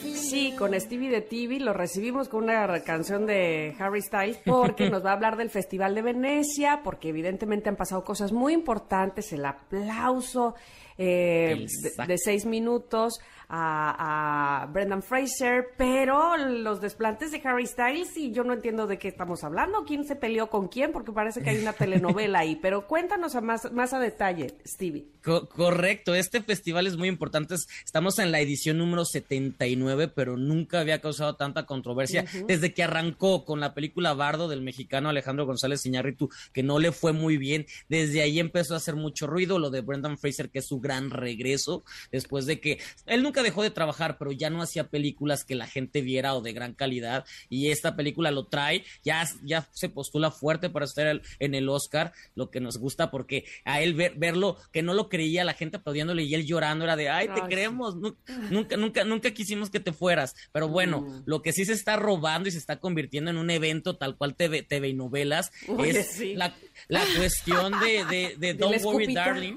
[0.00, 5.04] Sí, con Stevie de TV lo recibimos con una canción de Harry Styles porque nos
[5.04, 9.44] va a hablar del Festival de Venecia, porque evidentemente han pasado cosas muy importantes, el
[9.44, 10.56] aplauso
[10.98, 11.66] eh,
[12.06, 13.18] de, seis minutos
[13.48, 18.98] a, a Brendan Fraser, pero los desplantes de Harry Styles y yo no entiendo de
[18.98, 22.56] qué estamos hablando, quién se peleó con quién, porque parece que hay una telenovela ahí,
[22.56, 25.06] pero cuéntanos a más, más a detalle, Stevie.
[25.22, 27.54] Co- correcto, este festival es muy importante.
[27.54, 32.82] es- Estamos en la edición número 79, pero nunca había causado tanta controversia desde que
[32.82, 37.36] arrancó con la película Bardo del mexicano Alejandro González Iñárritu, que no le fue muy
[37.36, 37.66] bien.
[37.88, 41.10] Desde ahí empezó a hacer mucho ruido lo de Brendan Fraser, que es su gran
[41.10, 41.82] regreso,
[42.12, 45.66] después de que él nunca dejó de trabajar, pero ya no hacía películas que la
[45.66, 50.30] gente viera o de gran calidad, y esta película lo trae, ya, ya se postula
[50.30, 54.14] fuerte para estar el- en el Oscar, lo que nos gusta, porque a él ver-
[54.16, 57.40] verlo, que no lo creía, la gente aplaudiéndole y él llorando, era de, ay, te
[57.42, 58.16] Ay, queremos, nu-
[58.50, 61.22] nunca, nunca, nunca quisimos que te fueras, pero bueno, Mm.
[61.26, 64.34] lo que sí se está robando y se está convirtiendo en un evento tal cual
[64.36, 65.50] TV, TV y novelas,
[65.84, 66.34] es sí.
[66.34, 66.54] la,
[66.88, 69.14] la cuestión de, de, Don't Worry.
[69.14, 69.54] Darling.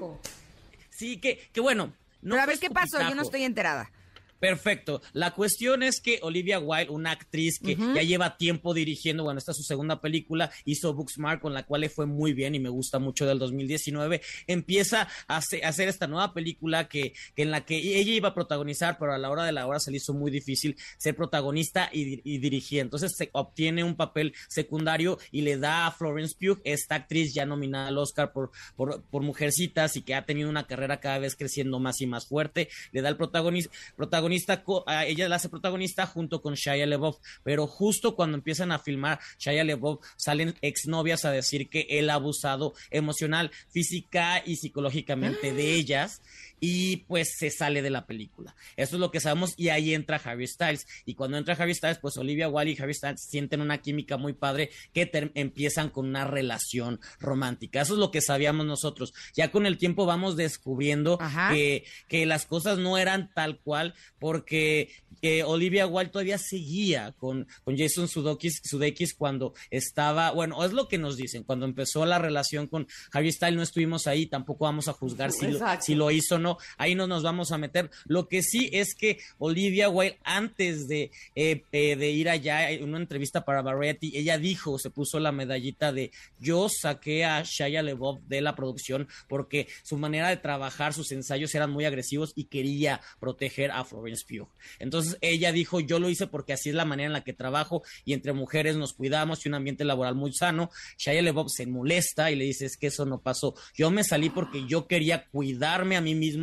[0.98, 1.92] Sí, que, que bueno.
[2.22, 3.92] No Pero a ver qué pasó, yo no estoy enterada.
[4.40, 5.02] Perfecto.
[5.14, 9.50] La cuestión es que Olivia Wilde, una actriz que ya lleva tiempo dirigiendo, bueno, esta
[9.50, 12.68] es su segunda película, hizo Booksmart, con la cual le fue muy bien y me
[12.68, 17.50] gusta mucho del 2019, empieza a hace- a hacer esta nueva película que, que en
[17.50, 19.96] la que ella iba a protagonizar, pero a la hora de la hora se le
[19.96, 22.80] hizo muy difícil ser protagonista y, y dirigir.
[22.80, 27.44] Entonces se obtiene un papel secundario y le da a Florence Pugh, esta actriz ya
[27.44, 31.34] nominada al Oscar por, por, por Mujercitas y que ha tenido una carrera cada vez
[31.34, 34.27] creciendo más y más fuerte, le da el protagonista, protagonista
[34.64, 38.78] co- a ella la hace protagonista junto con Shia LeBeouf, pero justo cuando empiezan a
[38.78, 45.52] filmar Shia LeBeouf salen exnovias a decir que él ha abusado emocional, física y psicológicamente
[45.52, 46.20] de ellas
[46.60, 48.54] y pues se sale de la película.
[48.76, 51.98] Eso es lo que sabemos y ahí entra Harry Styles y cuando entra Harry Styles
[51.98, 56.24] pues Olivia Wilde y Harry Styles sienten una química muy padre que empiezan con una
[56.24, 57.80] relación romántica.
[57.80, 59.12] Eso es lo que sabíamos nosotros.
[59.34, 61.18] Ya con el tiempo vamos descubriendo
[61.50, 64.90] que, que las cosas no eran tal cual porque
[65.22, 70.86] eh, Olivia Wilde todavía seguía con, con Jason Sudeikis, Sudeikis cuando estaba, bueno, es lo
[70.86, 74.86] que nos dicen, cuando empezó la relación con Harry Styles no estuvimos ahí, tampoco vamos
[74.88, 76.47] a juzgar si lo, si lo hizo o no,
[76.78, 77.90] ahí no nos vamos a meter.
[78.06, 82.84] Lo que sí es que Olivia Wilde antes de, eh, eh, de ir allá en
[82.84, 87.82] una entrevista para Variety, ella dijo, se puso la medallita de yo saqué a Shia
[87.82, 92.44] LeBeouf de la producción porque su manera de trabajar, sus ensayos eran muy agresivos y
[92.44, 94.48] quería proteger a Florence Pugh.
[94.78, 97.82] Entonces ella dijo, yo lo hice porque así es la manera en la que trabajo
[98.04, 100.70] y entre mujeres nos cuidamos y un ambiente laboral muy sano.
[100.96, 103.54] Shia LeBeouf se molesta y le dice, es que eso no pasó.
[103.74, 106.37] Yo me salí porque yo quería cuidarme a mí mismo,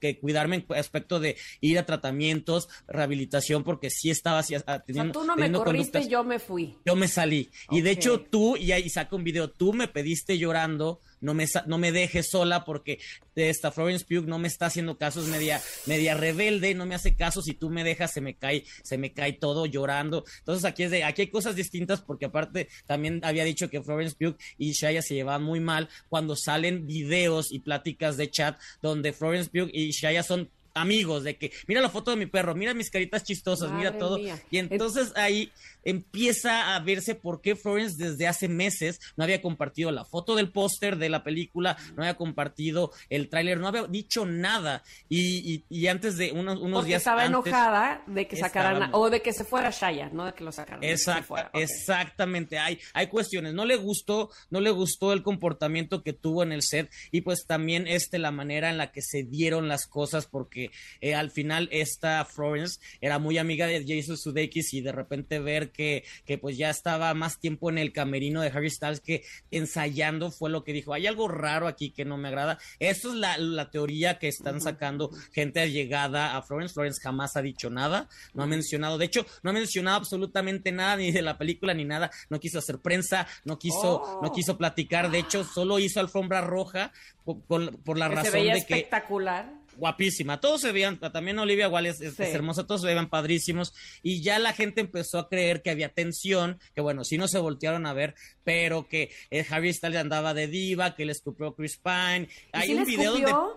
[0.00, 4.62] que cuidarme en aspecto de ir a tratamientos, rehabilitación, porque sí estaba así, a- O
[4.62, 6.76] sea, teniendo, tú no me teniendo corriste, conductas- yo me fui.
[6.84, 7.50] yo me salí.
[7.70, 11.46] Y de hecho tú, y ahí saca un video, tú me pediste llorando, no me,
[11.66, 12.98] no me dejes sola porque
[13.34, 17.42] esta Florence Pugh no me está haciendo casos, media, media rebelde, no me hace caso,
[17.42, 20.24] si tú me dejas se me cae, se me cae todo llorando.
[20.38, 24.16] Entonces aquí es de, aquí hay cosas distintas porque aparte también había dicho que Florence
[24.18, 29.12] Pugh y Shaya se llevaban muy mal cuando salen videos y pláticas de chat donde
[29.12, 32.74] Florence Pugh y Shaya son amigos, de que mira la foto de mi perro, mira
[32.74, 34.18] mis caritas chistosas, mira todo.
[34.18, 34.40] mía.
[34.50, 35.50] Y entonces ahí
[35.84, 40.50] empieza a verse por qué Florence desde hace meses no había compartido la foto del
[40.50, 44.82] póster de la película, no había compartido el tráiler, no había dicho nada.
[45.08, 48.90] Y, y- y antes de unos, unos Porque días estaba antes- enojada de que sacaran,
[48.92, 50.82] o de que se fuera Shaya, no de que lo sacaran.
[50.82, 51.48] ok.
[51.54, 52.58] exactamente.
[52.58, 53.54] Hay, hay cuestiones.
[53.54, 57.46] No le gustó, no le gustó el comportamiento que tuvo en el set y pues
[57.46, 60.65] también este la manera en la que se dieron las cosas porque
[61.00, 65.70] eh, al final esta Florence era muy amiga de Jason Sudeikis y de repente ver
[65.70, 70.30] que, que pues ya estaba más tiempo en el camerino de Harry Styles que ensayando
[70.30, 70.92] fue lo que dijo.
[70.92, 72.58] Hay algo raro aquí que no me agrada.
[72.78, 76.74] Eso es la, la teoría que están sacando gente allegada a Florence.
[76.74, 80.96] Florence jamás ha dicho nada, no ha mencionado, de hecho, no ha mencionado absolutamente nada
[80.96, 84.20] ni de la película ni nada, no quiso hacer prensa, no quiso, Oh.
[84.22, 86.92] no quiso platicar, de hecho, solo hizo alfombra roja
[87.24, 89.52] por, por- por la Que se razón veía de que espectacular.
[89.76, 90.40] Guapísima.
[90.40, 92.22] Todos se veían, también Olivia Wilde es, es- Sí.
[92.24, 93.74] es hermosa, todos se veían padrísimos.
[94.02, 97.38] Y ya la gente empezó a creer que había tensión, que bueno, sí no se
[97.38, 98.14] voltearon a ver,
[98.44, 102.28] pero que eh, Harry Styles andaba de diva, que le escupió Chris Pine.
[102.28, 103.36] ¿Y Hay sí un video escupió?
[103.36, 103.55] donde.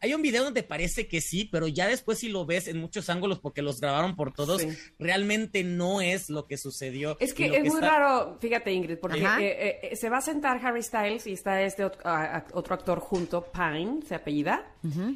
[0.00, 3.10] Hay un video donde parece que sí, pero ya después si lo ves en muchos
[3.10, 4.68] ángulos porque los grabaron por todos, Sí.
[4.98, 7.16] realmente no es lo que sucedió.
[7.20, 9.42] Es que es muy está- raro, fíjate Ingrid, porque Ajá.
[9.42, 12.74] eh, eh, se va a sentar Harry Styles y está este ot- a- a- otro
[12.74, 14.72] actor junto, Pine, se apellida,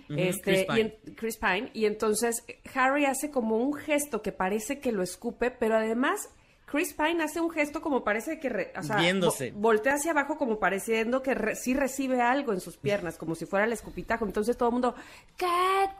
[0.09, 0.79] este, Chris Pine.
[0.79, 4.93] y en- Chris Pine, y entonces eh, Harry hace como un gesto que parece que
[4.93, 6.29] lo escupe, pero además
[6.73, 9.53] Chris Pine hace un gesto como parece que, re- o sea, Viéndose.
[9.53, 13.35] vo- voltea hacia abajo como pareciendo que re- sí recibe algo en sus piernas, como
[13.35, 14.25] si fuera el escupitajo.
[14.25, 14.95] Entonces todo el mundo,
[15.37, 15.47] ¿qué?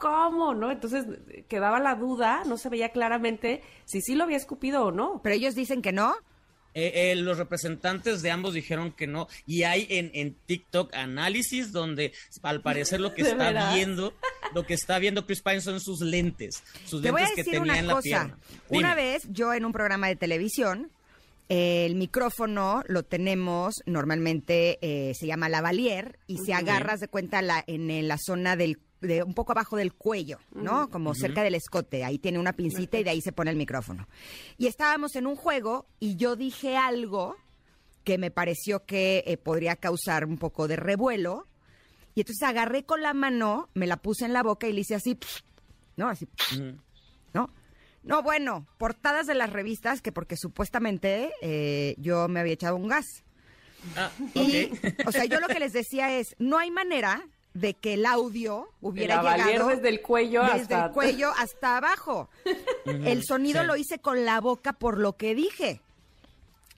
[0.01, 0.55] ¿Cómo?
[0.55, 0.71] ¿No?
[0.71, 4.91] Entonces eh, quedaba la duda, no se veía claramente si sí lo había escupido o
[4.91, 5.21] no.
[5.23, 6.15] Pero ellos dicen que no.
[6.75, 9.29] Eh, eh, los representantes de ambos dijeron que no.
[9.47, 12.13] Y hay en, en TikTok análisis donde
[12.43, 14.15] al parecer lo que ¿De está viendo,
[14.55, 16.63] lo que está viendo Chris Pine son sus lentes.
[16.87, 18.03] Sus Te lentes que tenía en la cosa.
[18.03, 18.39] pierna.
[18.69, 20.91] Una vez yo en un programa de televisión,
[21.49, 27.63] el micrófono lo tenemos normalmente, eh, se llama lavalier y se agarras de cuenta la,
[27.67, 30.89] en, eh, la zona del de un poco abajo del cuello, ¿no?
[30.89, 32.05] Como cerca del escote.
[32.05, 34.09] Ahí tiene una pincita y de ahí se pone el micrófono.
[34.57, 37.37] Y estábamos en un juego y yo dije algo
[38.05, 41.47] que me pareció que eh, podría causar un poco de revuelo.
[42.15, 44.95] Y entonces agarré con la mano, me la puse en la boca y le hice
[44.95, 45.19] así,
[45.97, 46.09] ¿no?
[46.09, 46.29] Así.
[47.33, 47.51] ¿no?
[48.03, 52.89] No, bueno, portadas de las revistas que porque supuestamente eh, yo me había echado un
[52.89, 53.07] gas.
[53.97, 54.71] Ah, Y,
[55.07, 57.25] o sea, yo lo que les decía es, no hay manera
[57.55, 62.29] de que el audio hubiera llegado desde el cuello desde hasta- el cuello hasta abajo.
[62.87, 63.67] El sonido sí.
[63.67, 65.81] lo hice con la boca por lo que dije.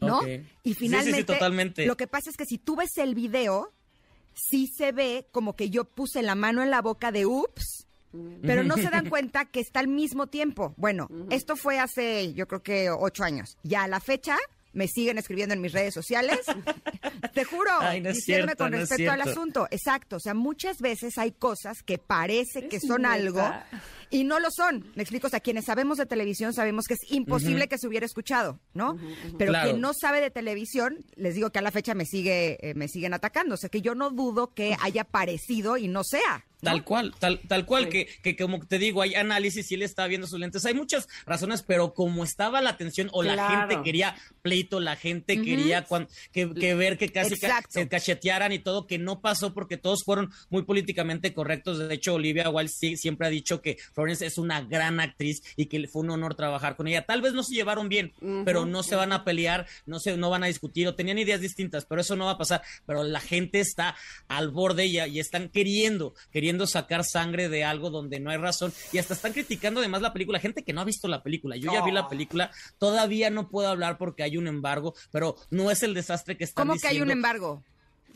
[0.01, 0.23] ¿no?
[0.23, 0.31] Sí,
[0.65, 1.87] Y sí, sí, finalmente, totalmente.
[1.87, 3.73] lo que pasa es que si tú ves el video,
[4.35, 7.87] sí se ve como que yo puse la mano en la boca de ups,
[8.43, 10.75] pero no se dan cuenta que está al mismo tiempo.
[10.77, 13.57] Bueno, esto fue hace, yo creo que ocho años.
[13.63, 14.37] Ya a la fecha
[14.75, 16.41] me siguen escribiendo en mis redes sociales.
[17.33, 19.69] Te juro, Ay, no es diciéndome cierto, con no respecto al asunto.
[19.71, 23.15] Exacto, o sea, muchas veces hay cosas que parece que son neta.
[23.15, 23.53] algo
[24.11, 24.87] y no lo son.
[24.95, 28.07] Me explico, o sea, quienes sabemos de televisión sabemos que es imposible que se hubiera
[28.07, 28.99] escuchado, ¿no?
[29.39, 29.71] Pero Claro.
[29.71, 32.89] quien no sabe de televisión, les digo que a la fecha me sigue eh, me
[32.89, 36.45] siguen atacando, o sea, que yo no dudo que haya parecido y no sea.
[36.63, 36.71] ¿no?
[36.71, 40.07] Tal cual, tal, tal cual, que, que como te digo, hay análisis y él está
[40.07, 40.65] viendo sus lentes.
[40.65, 45.43] Hay muchas razones, pero como estaba la atención o la gente quería pleito, la gente
[45.43, 49.53] quería cuan- que, que ver que casi ca- se cachetearan y todo, que no pasó
[49.53, 51.79] porque todos fueron muy políticamente correctos.
[51.87, 55.67] De hecho, Olivia Wilde sí- siempre ha dicho que Florence es una gran actriz y
[55.67, 57.07] que fue un honor trabajar con ella.
[57.07, 58.13] Tal vez no se llevaron bien,
[58.45, 61.41] pero no se van a pelear, no se, no van a discutir o tenían ideas
[61.41, 62.63] distintas, pero eso no va a pasar.
[62.87, 63.97] Pero la gente está
[64.29, 68.73] al borde y, y están queriendo, queriendo sacar sangre de algo donde no hay razón
[68.93, 70.41] y hasta están criticando además la película.
[70.41, 71.57] Gente que no ha visto la película.
[71.57, 75.71] Yo ya vi la película, todavía no puedo hablar porque hay un embargo, pero no
[75.71, 77.63] es el desastre que están ¿Cómo que hay un embargo?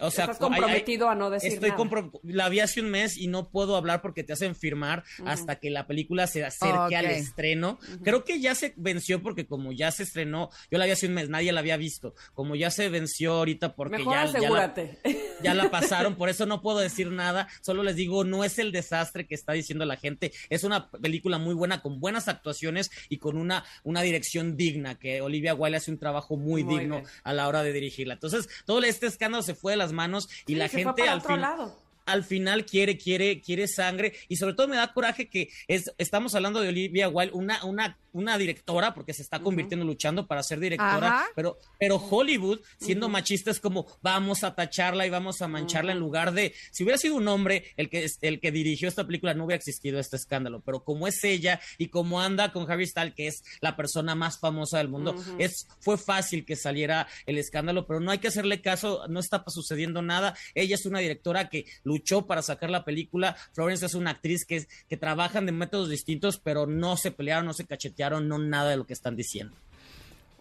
[0.00, 2.10] O sea, Estás hay- hay- comprometido a no decir Estoy nada.
[2.22, 5.70] la vi hace un mes y no puedo hablar porque te hacen firmar hasta que
[5.70, 7.78] la película se acerque al estreno.
[8.02, 11.14] Creo que ya se venció porque como ya se estrenó, yo la vi hace un
[11.14, 12.14] mes, nadie la había visto.
[12.34, 14.98] Como ya se venció ahorita porque Mejor ya, ya la, asegúrate.
[15.42, 17.48] ya la pasaron, por eso no puedo decir nada.
[17.60, 20.32] Solo les digo, no es el desastre que está diciendo la gente.
[20.48, 25.20] Es una película muy buena, con buenas actuaciones y con una, una dirección digna, que
[25.22, 27.08] Olivia Wilde hace un trabajo muy, Muy digno bien.
[27.24, 28.14] a la hora de dirigirla.
[28.14, 31.30] Entonces, todo este escándalo se fue de las manos y Sí, la gente al otro
[31.34, 31.87] fin lado.
[32.08, 34.14] Al final quiere, quiere, quiere sangre.
[34.28, 37.98] Y sobre todo me da coraje que es, estamos hablando de Olivia Wilde, una, una,
[38.12, 43.50] una directora, porque se está convirtiendo luchando para ser directora, pero, pero Hollywood, siendo machista,
[43.50, 47.16] es como vamos a tacharla y vamos a mancharla en lugar de, si hubiera sido
[47.16, 50.82] un hombre el que, el que dirigió esta película, no hubiera existido este escándalo, pero
[50.82, 54.78] como es ella y como anda con Harry Styles, que es la persona más famosa
[54.78, 59.06] del mundo, es, fue fácil que saliera el escándalo, pero no hay que hacerle caso,
[59.08, 61.66] no está sucediendo nada, ella es una directora que
[61.98, 63.36] luchó para sacar la película.
[63.52, 67.52] Florence es una actriz que, que trabajan de métodos distintos, pero no se pelearon, no
[67.52, 69.56] se cachetearon, no nada de lo que están diciendo.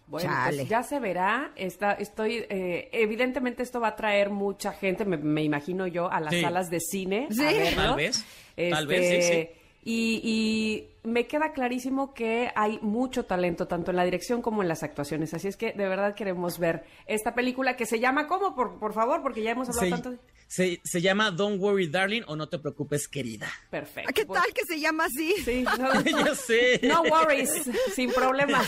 [0.06, 1.52] Bueno, pues ya se verá.
[1.54, 6.34] Está, estoy, eh, evidentemente esto va a traer mucha gente, me, imagino yo, a las
[6.40, 7.28] salas de cine.
[7.30, 7.44] Sí.
[7.74, 8.24] Tal vez,
[8.70, 13.96] tal vez, sí, este, Y, y, me queda clarísimo que hay mucho talento, tanto en
[13.96, 15.34] la dirección como en las actuaciones.
[15.34, 18.54] Así es que de verdad queremos ver esta película que se llama ¿cómo?
[18.54, 20.18] Por, por favor, porque ya hemos hablado tanto de...
[20.46, 23.48] Se, se, llama Don't Worry Darling o No Te Preocupes Querida.
[23.68, 24.10] Perfecto.
[24.14, 25.34] ¿Qué tal que se llama así?
[25.44, 26.80] Sí, no, Yo sé.
[26.84, 27.52] No worries,
[27.94, 28.66] sin problemas.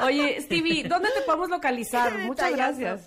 [0.00, 2.18] Oye, Stevie, ¿dónde te podemos localizar?
[2.20, 3.02] Muchas gracias.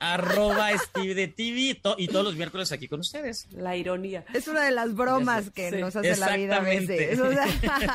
[0.00, 3.48] Arroba Stevie de TV y todos los miércoles aquí con ustedes.
[3.50, 4.24] La ironía.
[4.32, 7.18] Es una de las bromas que nos hace la vida a veces.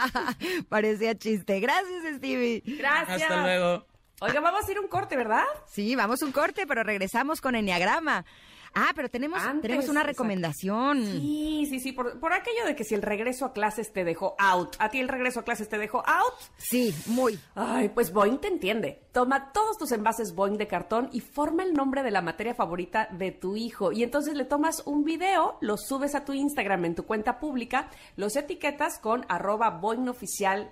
[0.69, 1.59] parecía chiste.
[1.59, 2.61] Gracias, Stevie.
[2.65, 3.23] Gracias.
[3.23, 3.85] Hasta luego.
[4.19, 5.43] Oiga, vamos a ir un corte, ¿verdad?
[5.67, 8.25] Sí, vamos a un corte, pero regresamos con Enneagrama.
[8.73, 11.03] Ah, pero tenemos, tenemos una recomendación.
[11.03, 14.35] Sí, sí, sí, por, por, aquello de que si el regreso a clases te dejó
[14.37, 14.75] out.
[14.79, 16.33] ¿A ti el regreso a clases te dejó out?
[16.57, 17.39] Sí, muy.
[17.55, 19.01] Ay, pues Boeing te entiende.
[19.11, 23.07] Toma todos tus envases Boeing de cartón y forma el nombre de la materia favorita
[23.11, 23.91] de tu hijo.
[23.91, 27.89] Y entonces le tomas un video, lo subes a tu Instagram en tu cuenta pública,
[28.15, 30.67] los etiquetas con arroba Boeing oficial-mx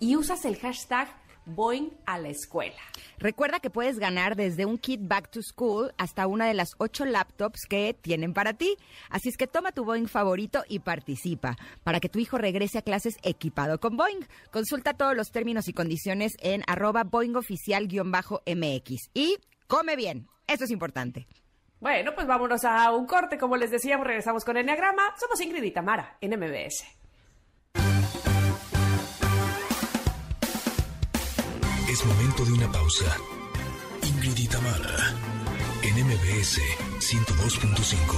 [0.00, 1.08] y usas el hashtag
[1.46, 2.80] Boeing a la escuela.
[3.18, 7.04] Recuerda que puedes ganar desde un kit Back to School hasta una de las ocho
[7.04, 8.76] laptops que tienen para ti.
[9.10, 12.82] Así es que toma tu Boeing favorito y participa para que tu hijo regrese a
[12.82, 14.26] clases equipado con Boeing.
[14.50, 19.10] Consulta todos los términos y condiciones en arroba Boeing oficial-mx.
[19.14, 19.36] Y
[19.66, 21.26] come bien, eso es importante.
[21.80, 23.36] Bueno, pues vámonos a un corte.
[23.36, 25.14] Como les decíamos, regresamos con Enneagrama.
[25.20, 27.03] Somos Ingrid y Tamara en MBS.
[31.94, 33.16] Es momento de una pausa.
[34.02, 34.36] Ingrid
[35.82, 36.60] en MBS
[36.98, 38.16] 102.5.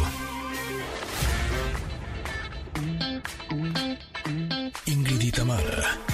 [4.86, 5.30] Ingrid y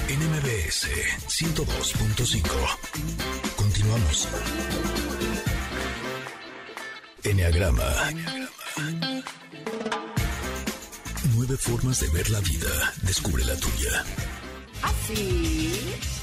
[0.09, 0.89] en MBS
[1.29, 2.43] 102.5.
[3.55, 4.29] Continuamos.
[7.23, 7.85] Enneagrama.
[11.37, 12.93] Nueve formas de ver la vida.
[13.03, 14.05] Descubre la tuya.
[14.83, 15.95] Así.
[15.95, 16.22] Ah,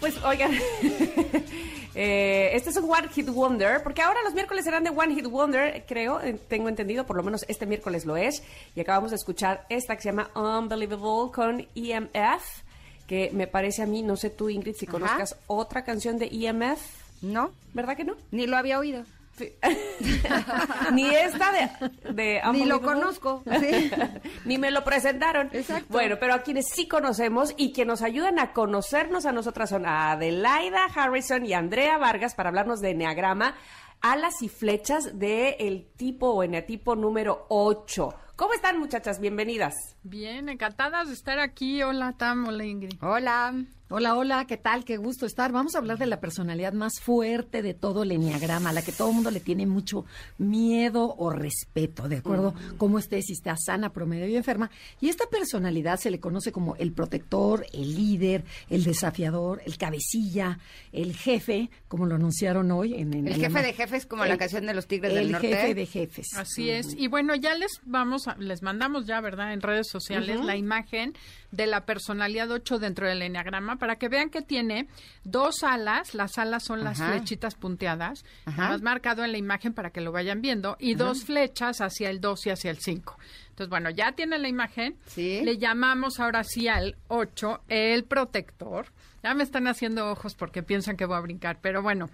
[0.00, 0.52] pues oigan,
[1.94, 5.26] eh, este es un One Hit Wonder, porque ahora los miércoles serán de One Hit
[5.26, 8.42] Wonder, creo, eh, tengo entendido, por lo menos este miércoles lo es,
[8.74, 12.62] y acabamos de escuchar esta que se llama Unbelievable con EMF,
[13.06, 16.80] que me parece a mí, no sé tú Ingrid, si conozcas otra canción de EMF.
[17.22, 17.50] No.
[17.74, 18.14] ¿Verdad que no?
[18.30, 19.02] Ni lo había oído.
[20.92, 22.12] Ni esta de...
[22.12, 23.42] de Ni lo conozco.
[24.44, 25.50] Ni me lo presentaron.
[25.52, 25.86] Exacto.
[25.90, 29.86] Bueno, pero a quienes sí conocemos y que nos ayudan a conocernos a nosotras son
[29.86, 33.54] Adelaida Harrison y Andrea Vargas para hablarnos de Enneagrama,
[34.00, 38.14] alas y flechas del el tipo o eneatipo número 8.
[38.36, 39.18] ¿Cómo están, muchachas?
[39.18, 39.74] Bienvenidas.
[40.04, 41.82] Bien, encantadas de estar aquí.
[41.82, 42.46] Hola, Tam.
[42.46, 43.02] Hola, Ingrid.
[43.02, 43.52] Hola.
[43.90, 44.84] Hola, hola, ¿qué tal?
[44.84, 45.50] Qué gusto estar.
[45.50, 49.08] Vamos a hablar de la personalidad más fuerte de todo el enneagrama, la que todo
[49.08, 50.04] el mundo le tiene mucho
[50.36, 52.52] miedo o respeto, ¿de acuerdo?
[52.76, 54.70] Cómo esté, si está sana, promedio y enferma.
[55.00, 60.58] Y esta personalidad se le conoce como el protector, el líder, el desafiador, el cabecilla,
[60.92, 64.74] el jefe, como lo anunciaron hoy en, el jefe de jefes, como la canción de
[64.74, 65.50] los Tigres del Norte.
[65.50, 66.26] El jefe de jefes.
[66.36, 66.94] Así es.
[66.94, 69.54] Y bueno, ya les vamos, a, les mandamos ya, ¿verdad?
[69.54, 71.14] En redes sociales la imagen
[71.50, 74.88] de la personalidad 8 dentro del enneagrama para que vean que tiene
[75.24, 80.00] dos alas, las alas son las flechitas punteadas, más marcado en la imagen para que
[80.00, 83.18] lo vayan viendo, y dos flechas hacia el 2 y hacia el 5.
[83.50, 84.96] Entonces, bueno, ya tiene la imagen.
[85.16, 88.86] Le llamamos ahora sí al 8 el protector.
[89.20, 92.08] Ya me están haciendo ojos porque piensan que voy a brincar, pero bueno,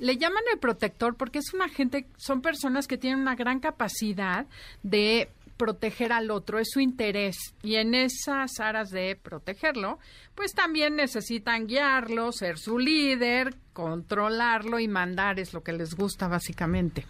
[0.00, 4.44] le llaman el protector porque es una gente, son personas que tienen una gran capacidad
[4.82, 7.36] de proteger al otro, es su interés.
[7.62, 9.98] Y en esas aras de protegerlo,
[10.34, 16.28] pues también necesitan guiarlo, ser su líder, controlarlo y mandar, es lo que les gusta
[16.28, 17.04] básicamente.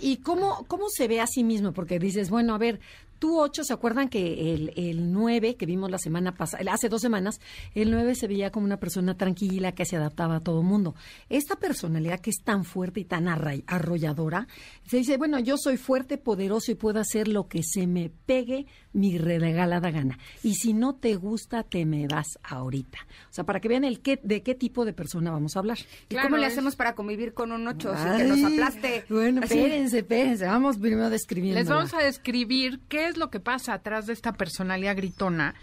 [0.00, 1.72] ¿y cómo, cómo se ve a sí mismo?
[1.72, 2.80] Porque dices, bueno, a ver,
[3.18, 7.00] Tú ocho, ¿se acuerdan que el, el 9 que vimos la semana pasada, hace dos
[7.00, 7.40] semanas,
[7.74, 10.94] el 9 se veía como una persona tranquila que se adaptaba a todo mundo?
[11.28, 14.46] Esta personalidad que es tan fuerte y tan arra- arrolladora,
[14.86, 18.66] se dice, bueno, yo soy fuerte, poderoso y puedo hacer lo que se me pegue
[18.92, 20.18] mi regalada gana.
[20.42, 22.98] Y si no te gusta, te me vas ahorita.
[23.30, 25.78] O sea, para que vean el qué, de qué tipo de persona vamos a hablar.
[26.08, 29.04] ¿Y cómo le hacemos para convivir con un ocho sin que nos Ay, aplaste?
[29.08, 30.46] Bueno, espérense, espérense.
[30.46, 31.58] Vamos primero describiendo.
[31.60, 35.54] Les vamos a describir qué es lo que pasa atrás de esta personalidad gritona.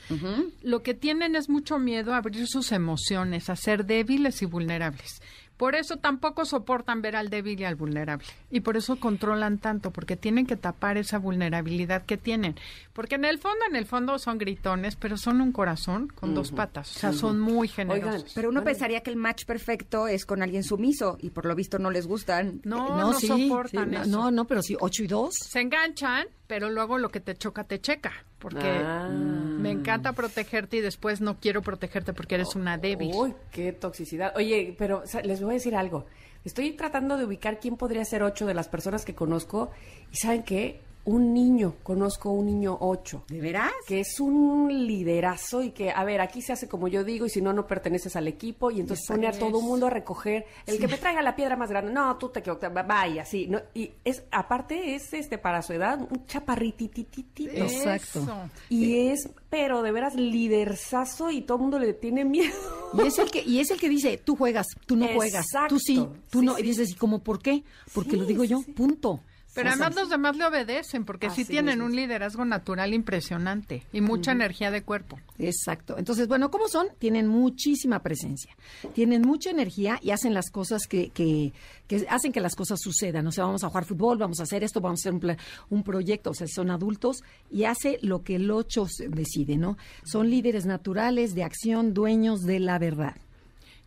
[0.61, 5.21] Lo que tienen es mucho miedo a abrir sus emociones, a ser débiles y vulnerables.
[5.57, 8.27] Por eso tampoco soportan ver al débil y al vulnerable.
[8.51, 12.55] Y por eso controlan tanto, porque tienen que tapar esa vulnerabilidad que tienen.
[12.91, 16.51] Porque en el fondo, en el fondo son gritones, pero son un corazón con dos
[16.51, 16.93] patas.
[16.97, 18.33] O sea, son muy generosos.
[18.35, 21.79] pero uno pensaría que el match perfecto es con alguien sumiso y por lo visto
[21.79, 22.59] no les gustan.
[22.65, 24.09] No, no sí, soportan sí, no, eso.
[24.09, 25.35] no, no, pero sí, ocho y dos.
[25.35, 28.11] se enganchan, pero luego lo que te choca, te checa.
[28.39, 29.07] Porque Ah.
[29.09, 33.11] me encanta protegerte y después no quiero protegerte porque eres una débil.
[33.13, 34.33] Uy, qué toxicidad.
[34.35, 36.05] Oye, pero o sea, les voy a decir algo.
[36.43, 39.71] Estoy tratando de ubicar quién podría ser ocho de las personas que conozco.
[40.11, 40.81] Y ¿saben qué?
[41.05, 43.23] Un niño, conozco un niño ocho.
[43.27, 43.71] ¿De veras?
[43.87, 47.29] Que es un liderazo y que, a ver, aquí se hace como yo digo y
[47.29, 48.71] si no, no perteneces al equipo.
[48.71, 50.45] Y entonces pone a todo mundo a recoger.
[50.65, 51.93] El que me traiga la piedra más grande.
[51.93, 52.73] No, tú te equivocas.
[52.73, 53.45] Vaya, sí.
[53.47, 57.51] No, y es, aparte es, este, para su edad, un chaparritititito.
[57.51, 58.25] Exacto.
[58.69, 62.55] Y es, pero de veras, liderzazo y todo el mundo le tiene miedo.
[62.93, 65.79] Y es el que y es el que dice, tú juegas, tú no juegas, tú
[65.79, 66.19] sí, Exacto.
[66.29, 66.55] tú Sí, no.
[66.55, 66.61] sí.
[66.61, 67.63] Y dices, ¿y cómo por qué?
[67.93, 69.19] Porque lo digo yo, punto.
[69.55, 74.33] Pero además los demás le obedecen porque sí tienen un liderazgo natural impresionante y mucha
[74.33, 75.17] energía de cuerpo.
[75.39, 75.97] Exacto.
[75.97, 76.87] Entonces, bueno, ¿cómo son?
[76.99, 78.55] Tienen muchísima presencia,
[78.93, 81.53] tienen mucha energía y hacen las cosas que, que,
[81.87, 83.25] que hacen que las cosas sucedan.
[83.27, 85.37] O sea, vamos a jugar fútbol, vamos a hacer esto, vamos a hacer un,
[85.69, 86.31] un proyecto.
[86.31, 89.77] O sea, son adultos y hace lo que el ocho decide, ¿no?
[90.03, 93.15] Son líderes naturales de acción, dueños de la verdad.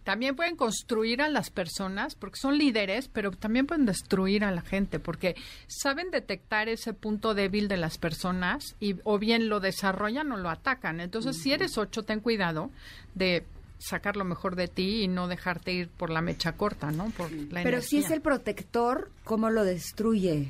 [0.08, 4.62] También pueden construir a las personas porque son líderes, pero también pueden destruir a la
[4.62, 5.36] gente porque
[5.66, 10.48] saben detectar ese punto débil de las personas y o bien lo desarrollan o lo
[10.48, 11.00] atacan.
[11.00, 12.70] Entonces, si eres ocho, ten cuidado
[13.14, 13.44] de
[13.76, 17.10] sacar lo mejor de ti y no dejarte ir por la mecha corta, ¿no?
[17.10, 20.48] Por la Pero si es el protector, ¿cómo lo destruye?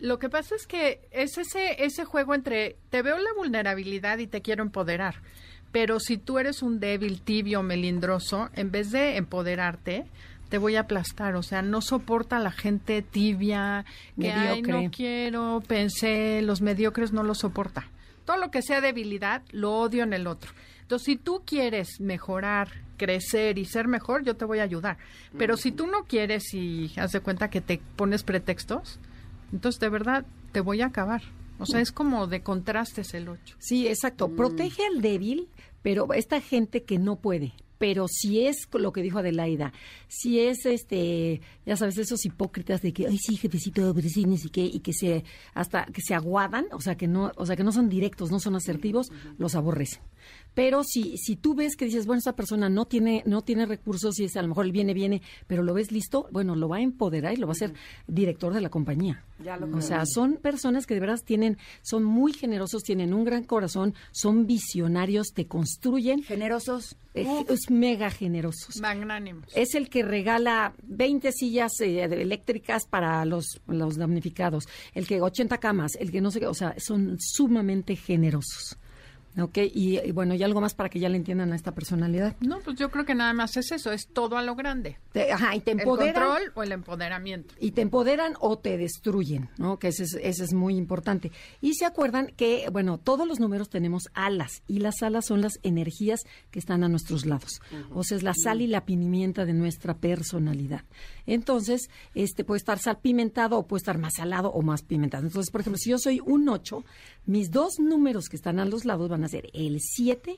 [0.00, 4.26] Lo que pasa es que es ese, ese juego entre te veo la vulnerabilidad y
[4.26, 5.14] te quiero empoderar.
[5.72, 10.06] Pero si tú eres un débil, tibio, melindroso, en vez de empoderarte,
[10.48, 11.36] te voy a aplastar.
[11.36, 13.84] O sea, no soporta la gente tibia,
[14.18, 17.86] que ay, no quiero, pensé, los mediocres no lo soporta.
[18.24, 20.52] Todo lo que sea debilidad, lo odio en el otro.
[20.82, 24.96] Entonces, si tú quieres mejorar, crecer y ser mejor, yo te voy a ayudar.
[25.36, 28.98] Pero si tú no quieres y haz de cuenta que te pones pretextos,
[29.52, 31.22] entonces de verdad te voy a acabar.
[31.58, 33.56] O sea, es como de contrastes el 8.
[33.58, 34.28] Sí, exacto.
[34.28, 35.48] Protege al débil,
[35.82, 37.54] pero esta gente que no puede.
[37.78, 39.72] Pero si es lo que dijo Adelaida,
[40.08, 44.36] si es este, ya sabes, esos hipócritas de que, ay sí, jefecito, pero sí, ni
[44.36, 47.62] siquiera, y que se, hasta que se aguadan, o sea que no, o sea que
[47.62, 50.02] no son directos, no son asertivos, los aborrecen.
[50.58, 54.18] Pero si, si tú ves que dices, bueno, esta persona no tiene, no tiene recursos
[54.18, 56.78] y es a lo mejor el viene, viene, pero lo ves listo, bueno, lo va
[56.78, 57.74] a empoderar y lo va a hacer
[58.08, 59.22] director de la compañía.
[59.38, 63.22] Ya lo O sea, son personas que de verdad tienen, son muy generosos, tienen un
[63.22, 66.24] gran corazón, son visionarios, te construyen.
[66.24, 66.96] Generosos.
[67.14, 68.80] Eh, es mega generosos.
[68.80, 69.46] Magnánimos.
[69.54, 75.58] Es el que regala 20 sillas eh, eléctricas para los, los damnificados, el que 80
[75.58, 78.76] camas, el que no sé qué, o sea, son sumamente generosos.
[79.40, 79.58] ¿Ok?
[79.72, 82.36] Y, y bueno, y algo más para que ya le entiendan a esta personalidad.
[82.40, 84.98] No, pues yo creo que nada más es eso, es todo a lo grande.
[85.12, 86.14] Te- ajá, y te El empoderan.
[86.26, 87.54] control o el empoderamiento.
[87.60, 89.78] y te empoderan o te destruyen, ¿no?
[89.78, 91.30] Que ese es, ese es muy importante.
[91.60, 95.58] Y se acuerdan que, bueno, todos los números tenemos alas y las alas son las
[95.62, 96.20] energías
[96.50, 97.60] que están a nuestros lados.
[97.92, 100.82] O sea, es la sal y la pimienta de nuestra personalidad.
[101.26, 105.26] Entonces, este puede estar salpimentado o puede estar más salado o más pimentado.
[105.26, 106.84] Entonces, por ejemplo, si yo soy un 8,
[107.26, 110.36] mis dos números que están a los lados van a ser el 7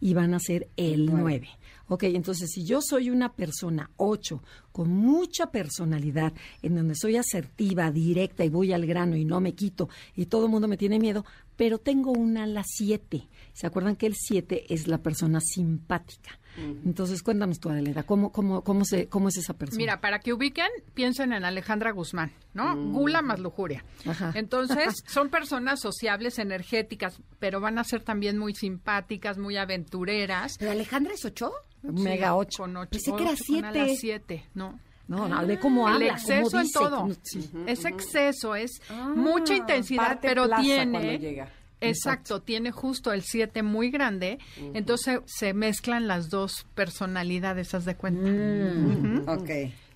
[0.00, 1.48] y van a ser el 9.
[1.90, 7.90] Ok, entonces si yo soy una persona 8 con mucha personalidad, en donde soy asertiva,
[7.90, 10.98] directa y voy al grano y no me quito y todo el mundo me tiene
[10.98, 11.24] miedo,
[11.56, 13.26] pero tengo una ala 7.
[13.54, 16.38] ¿Se acuerdan que el 7 es la persona simpática?
[16.84, 19.78] Entonces cuéntanos tú, Adelaida, ¿cómo, cómo, cómo, se, ¿cómo es esa persona?
[19.78, 22.76] Mira, para que ubiquen, piensen en Alejandra Guzmán, ¿no?
[22.92, 23.84] Gula más lujuria.
[24.06, 24.32] Ajá.
[24.34, 30.56] Entonces, son personas sociables, energéticas, pero van a ser también muy simpáticas, muy aventureras.
[30.58, 31.50] ¿Pero Alejandra es 8?
[31.82, 32.62] Mega 8.
[32.62, 33.96] Con ocho, Pensé que era ocho, con siete.
[33.96, 34.78] siete, ¿no?
[35.06, 37.08] No, no, ve cómo el habla, exceso cómo en todo.
[37.22, 37.50] sí.
[37.66, 38.72] Es exceso, es
[39.16, 41.48] mucha intensidad, pero tiene
[41.80, 41.90] llega.
[41.90, 44.38] Exacto, tiene justo el 7 muy grande,
[44.74, 48.30] entonces se mezclan las dos personalidades, haz de cuenta.
[48.30, 49.30] Mm, Ujú.
[49.30, 49.50] Ok.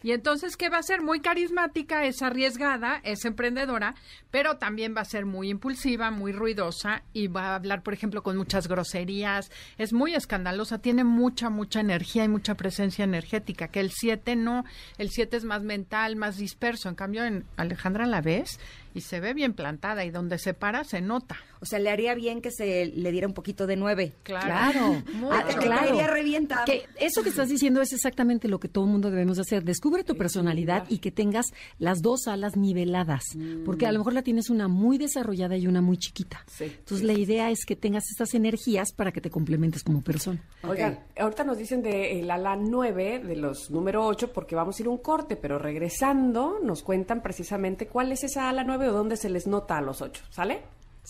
[0.05, 1.01] Y entonces, ¿qué va a ser?
[1.01, 3.95] Muy carismática, es arriesgada, es emprendedora,
[4.33, 8.25] pero también va a ser muy impulsiva, muy ruidosa y va a hablar, por ejemplo,
[8.25, 9.53] con muchas groserías.
[9.79, 14.65] Es muy escandalosa, tiene mucha, mucha energía y mucha presencia energética, que el 7 no.
[14.99, 16.89] El 7 es más mental, más disperso.
[16.89, 18.59] En cambio, en Alejandra la ves
[18.95, 21.37] y se ve bien plantada y donde se para se nota.
[21.61, 24.13] O sea, le haría bien que se le diera un poquito de nueve.
[24.25, 26.07] Claro, Muy Ah, claro.
[26.09, 26.65] Revienta.
[26.67, 29.63] Que eso que estás diciendo es exactamente lo que todo mundo debemos de hacer.
[29.63, 31.47] Descubre tu personalidad y que tengas
[31.79, 33.23] las dos alas niveladas,
[33.65, 36.45] porque a lo mejor la tienes una muy desarrollada y una muy chiquita.
[36.59, 40.43] Entonces la idea es que tengas estas energías para que te complementes como persona.
[40.63, 44.83] Oigan, ahorita nos dicen de el ala 9, de los número 8, porque vamos a
[44.83, 48.93] ir a un corte, pero regresando nos cuentan precisamente cuál es esa ala 9 o
[48.93, 50.63] dónde se les nota a los 8, ¿sale?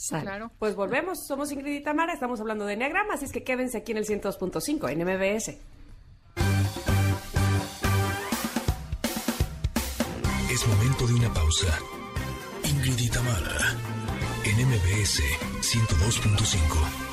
[0.09, 0.51] Claro.
[0.59, 3.93] Pues volvemos, somos Ingrid y Tamara, estamos hablando de Enneagrama, así es que quédense aquí
[3.93, 5.59] en el 102.5, en MBS.
[10.51, 11.79] Es momento de una pausa.
[12.65, 13.77] Ingrid y Tamara,
[14.45, 15.21] en MBS
[15.61, 17.12] 102.5.